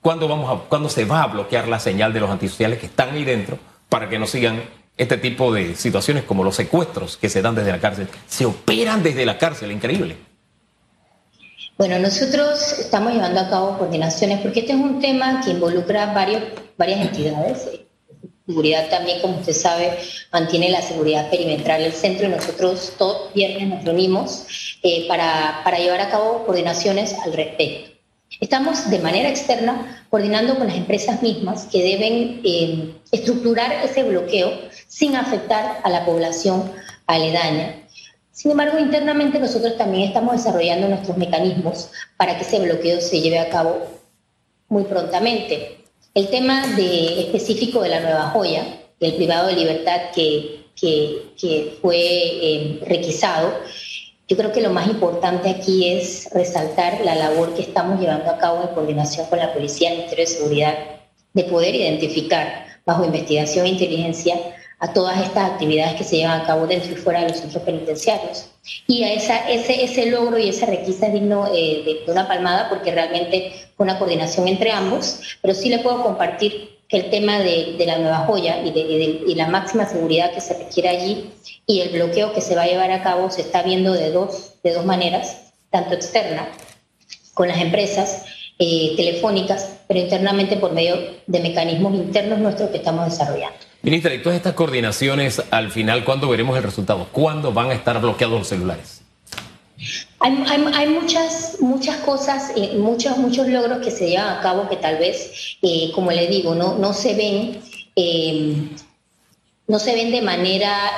¿Cuándo, 0.00 0.26
vamos 0.26 0.50
a, 0.50 0.68
¿Cuándo 0.68 0.88
se 0.88 1.04
va 1.04 1.22
a 1.22 1.28
bloquear 1.28 1.68
la 1.68 1.78
señal 1.78 2.12
de 2.12 2.20
los 2.20 2.30
antisociales 2.30 2.80
que 2.80 2.86
están 2.86 3.10
ahí 3.10 3.24
dentro 3.24 3.58
para 3.88 4.08
que 4.08 4.18
no 4.18 4.26
sigan 4.26 4.64
este 4.96 5.16
tipo 5.16 5.52
de 5.52 5.76
situaciones 5.76 6.24
como 6.24 6.42
los 6.42 6.56
secuestros 6.56 7.16
que 7.16 7.28
se 7.28 7.40
dan 7.40 7.54
desde 7.54 7.70
la 7.70 7.80
cárcel? 7.80 8.08
Se 8.26 8.46
operan 8.46 9.04
desde 9.04 9.24
la 9.24 9.38
cárcel, 9.38 9.70
increíble. 9.70 10.16
Bueno, 11.76 11.98
nosotros 11.98 12.78
estamos 12.78 13.12
llevando 13.12 13.40
a 13.40 13.50
cabo 13.50 13.78
coordinaciones 13.78 14.38
porque 14.40 14.60
este 14.60 14.74
es 14.74 14.78
un 14.78 15.00
tema 15.00 15.40
que 15.44 15.50
involucra 15.50 16.14
varios, 16.14 16.40
varias 16.78 17.00
entidades. 17.00 17.68
Seguridad 18.46 18.88
también, 18.90 19.20
como 19.20 19.38
usted 19.38 19.54
sabe, 19.54 19.98
mantiene 20.32 20.70
la 20.70 20.82
seguridad 20.82 21.28
perimetral 21.30 21.82
del 21.82 21.92
centro 21.92 22.28
y 22.28 22.30
nosotros 22.30 22.92
todos 22.96 23.34
viernes 23.34 23.66
nos 23.66 23.84
reunimos 23.84 24.78
eh, 24.84 25.08
para, 25.08 25.62
para 25.64 25.78
llevar 25.78 26.00
a 26.00 26.10
cabo 26.10 26.44
coordinaciones 26.44 27.14
al 27.24 27.32
respecto. 27.32 27.90
Estamos 28.40 28.88
de 28.88 29.00
manera 29.00 29.28
externa 29.28 30.06
coordinando 30.10 30.56
con 30.56 30.68
las 30.68 30.76
empresas 30.76 31.22
mismas 31.22 31.64
que 31.64 31.82
deben 31.82 32.40
eh, 32.44 32.94
estructurar 33.10 33.72
ese 33.84 34.04
bloqueo 34.04 34.52
sin 34.86 35.16
afectar 35.16 35.80
a 35.82 35.90
la 35.90 36.04
población 36.04 36.70
aledaña 37.08 37.83
sin 38.34 38.50
embargo, 38.50 38.80
internamente 38.80 39.38
nosotros 39.38 39.76
también 39.78 40.08
estamos 40.08 40.32
desarrollando 40.32 40.88
nuestros 40.88 41.16
mecanismos 41.16 41.90
para 42.16 42.36
que 42.36 42.42
ese 42.42 42.58
bloqueo 42.58 43.00
se 43.00 43.20
lleve 43.20 43.38
a 43.38 43.48
cabo 43.48 43.86
muy 44.68 44.82
prontamente. 44.82 45.84
El 46.14 46.28
tema 46.30 46.66
de, 46.74 47.20
específico 47.20 47.80
de 47.80 47.90
la 47.90 48.00
nueva 48.00 48.30
joya, 48.30 48.64
del 48.98 49.14
privado 49.14 49.46
de 49.46 49.54
libertad 49.54 50.10
que, 50.12 50.64
que, 50.74 51.78
fue 51.80 51.96
eh, 51.96 52.80
requisado, 52.84 53.52
yo 54.26 54.36
creo 54.36 54.50
que 54.50 54.62
lo 54.62 54.70
más 54.70 54.88
importante 54.88 55.48
aquí 55.48 55.92
es 55.92 56.28
resaltar 56.32 57.02
la 57.04 57.14
labor 57.14 57.54
que 57.54 57.62
estamos 57.62 58.00
llevando 58.00 58.32
a 58.32 58.38
cabo 58.38 58.62
en 58.62 58.74
coordinación 58.74 59.26
con 59.26 59.38
la 59.38 59.54
Policía 59.54 59.90
el 59.90 59.98
Ministerio 59.98 60.24
de 60.24 60.32
Seguridad 60.32 60.74
de 61.34 61.44
poder 61.44 61.76
identificar 61.76 62.66
bajo 62.84 63.04
investigación 63.04 63.66
e 63.66 63.70
inteligencia 63.70 64.34
a 64.84 64.92
todas 64.92 65.18
estas 65.18 65.52
actividades 65.52 65.94
que 65.94 66.04
se 66.04 66.18
llevan 66.18 66.42
a 66.42 66.46
cabo 66.46 66.66
dentro 66.66 66.92
y 66.92 66.96
fuera 66.96 67.22
de 67.22 67.30
los 67.30 67.38
centros 67.38 67.62
penitenciarios. 67.62 68.50
Y 68.86 69.02
a 69.04 69.14
esa, 69.14 69.48
ese, 69.48 69.82
ese 69.82 70.10
logro 70.10 70.38
y 70.38 70.50
esa 70.50 70.66
requisa 70.66 71.06
es 71.06 71.14
digno 71.14 71.46
eh, 71.54 72.02
de, 72.06 72.12
una 72.12 72.28
palmada 72.28 72.68
porque 72.68 72.90
realmente 72.90 73.50
fue 73.78 73.84
una 73.84 73.98
coordinación 73.98 74.46
entre 74.46 74.72
ambos, 74.72 75.20
pero 75.40 75.54
sí 75.54 75.70
le 75.70 75.78
puedo 75.78 76.02
compartir 76.02 76.80
que 76.86 76.98
el 76.98 77.08
tema 77.08 77.38
de, 77.38 77.82
la 77.86 77.96
nueva 77.96 78.18
joya 78.26 78.62
y, 78.62 78.72
de, 78.72 79.34
la 79.34 79.48
máxima 79.48 79.86
seguridad 79.86 80.34
que 80.34 80.42
se 80.42 80.52
requiere 80.52 80.90
allí 80.90 81.30
y 81.66 81.80
el 81.80 81.88
bloqueo 81.88 82.34
que 82.34 82.42
se 82.42 82.54
va 82.54 82.64
a 82.64 82.66
llevar 82.66 82.90
a 82.90 83.02
cabo 83.02 83.30
se 83.30 83.40
está 83.40 83.62
viendo 83.62 83.94
de 83.94 84.10
dos, 84.10 84.56
de 84.62 84.74
dos 84.74 84.84
maneras, 84.84 85.54
tanto 85.70 85.94
externa 85.94 86.46
con 87.32 87.48
las 87.48 87.58
empresas 87.58 88.26
eh, 88.58 88.94
telefónicas, 88.96 89.80
pero 89.88 90.00
internamente 90.00 90.56
por 90.56 90.72
medio 90.72 90.96
de 91.26 91.40
mecanismos 91.40 91.94
internos 91.94 92.38
nuestros 92.38 92.70
que 92.70 92.78
estamos 92.78 93.10
desarrollando. 93.10 93.56
Ministra, 93.82 94.14
y 94.14 94.22
todas 94.22 94.36
estas 94.36 94.54
coordinaciones, 94.54 95.42
al 95.50 95.70
final, 95.70 96.04
¿cuándo 96.04 96.28
veremos 96.28 96.56
el 96.56 96.62
resultado? 96.62 97.06
¿Cuándo 97.12 97.52
van 97.52 97.70
a 97.70 97.74
estar 97.74 98.00
bloqueados 98.00 98.38
los 98.38 98.48
celulares? 98.48 99.04
Hay, 100.20 100.88
muchas, 100.88 101.58
muchas 101.60 101.96
cosas, 101.98 102.52
eh, 102.56 102.76
muchos, 102.78 103.18
muchos 103.18 103.46
logros 103.48 103.84
que 103.84 103.90
se 103.90 104.08
llevan 104.08 104.38
a 104.38 104.40
cabo 104.40 104.68
que 104.70 104.76
tal 104.76 104.96
vez, 104.96 105.58
eh, 105.60 105.90
como 105.94 106.10
le 106.12 106.28
digo, 106.28 106.54
no, 106.54 106.78
no 106.78 106.94
se 106.94 107.14
ven, 107.14 107.60
eh, 107.94 108.54
no 109.66 109.78
se 109.78 109.94
ven 109.94 110.10
de 110.12 110.22
manera 110.22 110.92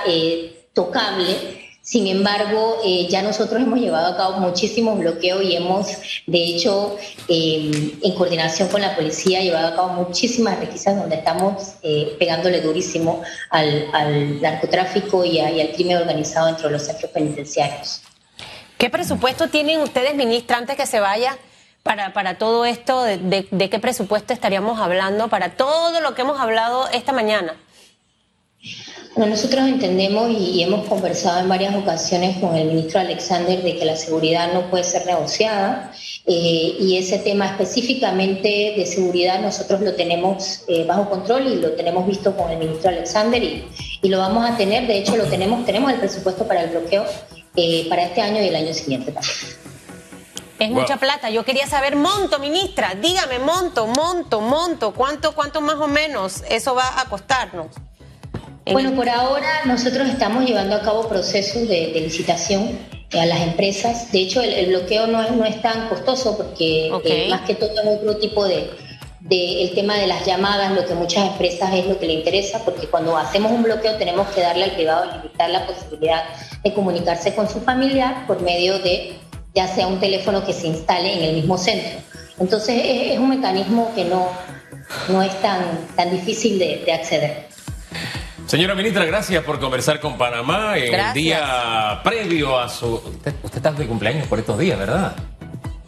tocable, 0.73 1.56
sin 1.87 2.09
embargo, 2.09 2.81
eh, 2.85 3.07
ya 3.09 3.23
nosotros 3.23 3.63
hemos 3.63 3.79
llevado 3.79 4.13
a 4.13 4.17
cabo 4.17 4.39
muchísimos 4.39 4.99
bloqueos 4.99 5.45
y 5.45 5.55
hemos, 5.55 5.87
de 6.27 6.39
hecho, 6.43 6.97
eh, 7.29 7.97
en 8.03 8.15
coordinación 8.17 8.69
con 8.71 8.81
la 8.81 8.97
policía, 8.97 9.41
llevado 9.41 9.69
a 9.69 9.77
cabo 9.77 9.93
muchísimas 9.93 10.59
requisas 10.59 10.97
donde 10.97 11.15
estamos 11.15 11.75
eh, 11.85 12.17
pegándole 12.19 12.61
durísimo 12.61 13.23
al, 13.51 14.43
narcotráfico 14.43 15.25
y, 15.25 15.39
al 15.39 15.71
crimen 15.75 15.99
organizado 15.99 16.49
dentro 16.49 16.67
de 16.67 16.73
los 16.73 16.83
centros 16.83 17.09
penitenciarios. 17.13 18.03
¿Qué 18.79 18.91
presupuesto 18.91 19.47
tienen 19.47 19.81
ustedes, 19.81 20.17
ministra, 20.17 20.57
antes 20.57 20.75
que 20.75 20.87
se 20.87 20.99
vaya? 20.99 21.39
para, 21.85 22.13
para 22.13 22.37
todo 22.37 22.65
esto? 22.65 23.05
De 23.05 23.69
qué 23.71 23.79
presupuesto 23.79 24.33
estaríamos 24.33 24.81
hablando 24.81 25.29
para 25.29 25.51
todo 25.51 26.01
lo 26.01 26.17
que 26.17 26.23
hemos 26.23 26.41
hablado 26.41 26.89
esta 26.89 27.13
mañana? 27.13 27.55
Bueno, 29.15 29.31
nosotros 29.31 29.67
entendemos 29.67 30.31
y 30.31 30.63
hemos 30.63 30.87
conversado 30.89 31.41
en 31.41 31.49
varias 31.49 31.75
ocasiones 31.75 32.37
con 32.39 32.55
el 32.55 32.67
ministro 32.67 33.01
Alexander 33.01 33.63
de 33.63 33.77
que 33.79 33.85
la 33.87 33.97
seguridad 33.97 34.53
no 34.53 34.69
puede 34.69 34.85
ser 34.85 35.07
negociada 35.07 35.93
eh, 36.27 36.77
y 36.79 36.99
ese 36.99 37.19
tema 37.21 37.47
específicamente 37.47 38.75
de 38.77 38.85
seguridad 38.85 39.41
nosotros 39.41 39.81
lo 39.81 39.95
tenemos 39.95 40.65
eh, 40.69 40.85
bajo 40.85 41.09
control 41.09 41.47
y 41.47 41.57
lo 41.57 41.73
tenemos 41.73 42.07
visto 42.07 42.37
con 42.37 42.51
el 42.51 42.59
ministro 42.59 42.91
Alexander 42.91 43.43
y, 43.43 43.65
y 44.03 44.09
lo 44.11 44.19
vamos 44.19 44.49
a 44.49 44.57
tener, 44.57 44.87
de 44.87 44.99
hecho 44.99 45.17
lo 45.17 45.25
tenemos, 45.25 45.65
tenemos 45.65 45.93
el 45.93 45.99
presupuesto 45.99 46.47
para 46.47 46.65
el 46.65 46.71
bloqueo 46.71 47.05
eh, 47.57 47.87
para 47.89 48.03
este 48.03 48.21
año 48.21 48.43
y 48.43 48.49
el 48.49 48.57
año 48.57 48.75
siguiente 48.75 49.13
también. 49.13 49.35
Es 50.59 50.71
Wow. 50.71 50.81
mucha 50.81 50.97
plata. 50.97 51.31
Yo 51.31 51.45
quería 51.45 51.67
saber 51.67 51.97
monto, 51.97 52.39
ministra. 52.39 52.95
Dígame, 53.01 53.39
monto, 53.39 53.87
monto, 53.87 54.41
monto. 54.41 54.95
¿Cuánto, 54.95 55.35
cuánto 55.35 55.61
más 55.61 55.77
o 55.77 55.87
menos 55.87 56.43
eso 56.49 56.75
va 56.75 56.99
a 57.01 57.05
costarnos? 57.11 57.67
En- 58.67 58.73
Bueno, 58.75 58.95
por 58.95 59.09
ahora 59.09 59.63
nosotros 59.65 60.09
estamos 60.09 60.45
llevando 60.45 60.77
a 60.77 60.83
cabo 60.83 61.09
procesos 61.09 61.69
de, 61.69 61.93
de 61.93 62.01
licitación 62.01 62.79
a 63.19 63.25
las 63.25 63.41
empresas. 63.43 64.11
De 64.13 64.19
hecho, 64.21 64.43
el, 64.43 64.53
el 64.53 64.67
bloqueo 64.67 65.07
no 65.07 65.23
es, 65.23 65.31
no 65.31 65.45
es 65.45 65.61
tan 65.63 65.89
costoso 65.89 66.37
porque 66.37 66.91
eh, 67.09 67.29
más 67.31 67.43
que 67.43 67.55
todo 67.55 67.71
es 67.71 67.87
otro 68.01 68.17
tipo 68.17 68.45
de, 68.45 68.69
de- 69.21 69.63
el 69.63 69.75
tema 69.75 69.97
de 69.97 70.07
las 70.09 70.27
llamadas, 70.27 70.73
lo 70.73 70.85
que 70.85 70.95
muchas 70.95 71.27
empresas 71.29 71.73
es 71.75 71.87
lo 71.87 71.99
que 71.99 72.07
le 72.07 72.15
interesa, 72.15 72.65
porque 72.65 72.89
cuando 72.89 73.17
hacemos 73.17 73.53
un 73.53 73.63
bloqueo 73.63 73.95
tenemos 73.97 74.29
que 74.31 74.41
darle 74.41 74.65
al 74.65 74.73
privado 74.73 75.05
limitar 75.23 75.49
la 75.51 75.65
posibilidad 75.67 76.25
de 76.65 76.75
comunicarse 76.75 77.35
con 77.35 77.49
su 77.49 77.61
familiar 77.61 78.27
por 78.27 78.43
medio 78.43 78.79
de 78.81 79.15
ya 79.55 79.69
sea 79.69 79.87
un 79.87 80.01
teléfono 80.01 80.45
que 80.45 80.53
se 80.53 80.67
instale 80.67 81.13
en 81.15 81.23
el 81.23 81.35
mismo 81.37 81.57
centro. 81.57 81.99
Entonces 82.41 82.83
es, 82.85 83.13
es 83.13 83.19
un 83.19 83.31
mecanismo 83.31 83.93
que 83.95 84.05
no, 84.05 84.29
no 85.09 85.23
es 85.23 85.41
tan, 85.41 85.63
tan 85.97 86.11
difícil 86.11 86.59
de- 86.59 86.83
de 86.85 86.93
acceder. 86.93 87.47
Señora 88.47 88.75
ministra, 88.77 89.05
gracias 89.05 89.43
por 89.43 89.59
conversar 89.59 89.99
con 89.99 90.17
Panamá 90.17 90.79
en 90.79 90.93
Gracias. 90.93 91.17
el 91.17 91.23
día 91.23 92.01
previo 92.05 92.59
a 92.59 92.69
su... 92.69 92.95
Usted, 92.95 93.35
usted 93.43 93.57
está 93.57 93.73
de 93.73 93.87
cumpleaños 93.87 94.27
por 94.29 94.39
estos 94.39 94.57
días, 94.59 94.79
¿verdad? 94.79 95.17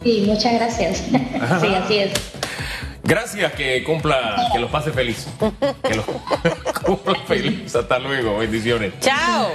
Sí, 0.03 0.23
muchas 0.27 0.53
gracias. 0.55 0.97
Sí, 1.61 1.73
así 1.75 1.99
es. 1.99 2.11
Gracias, 3.03 3.53
que 3.53 3.81
cumpla, 3.83 4.49
que 4.51 4.59
los 4.59 4.69
pase 4.69 4.91
feliz. 4.91 5.27
Que 5.83 5.95
los 5.95 6.05
cumpla 6.83 7.15
feliz. 7.27 7.73
Hasta 7.75 7.97
luego, 7.97 8.37
bendiciones. 8.37 8.93
Chao. 8.99 9.51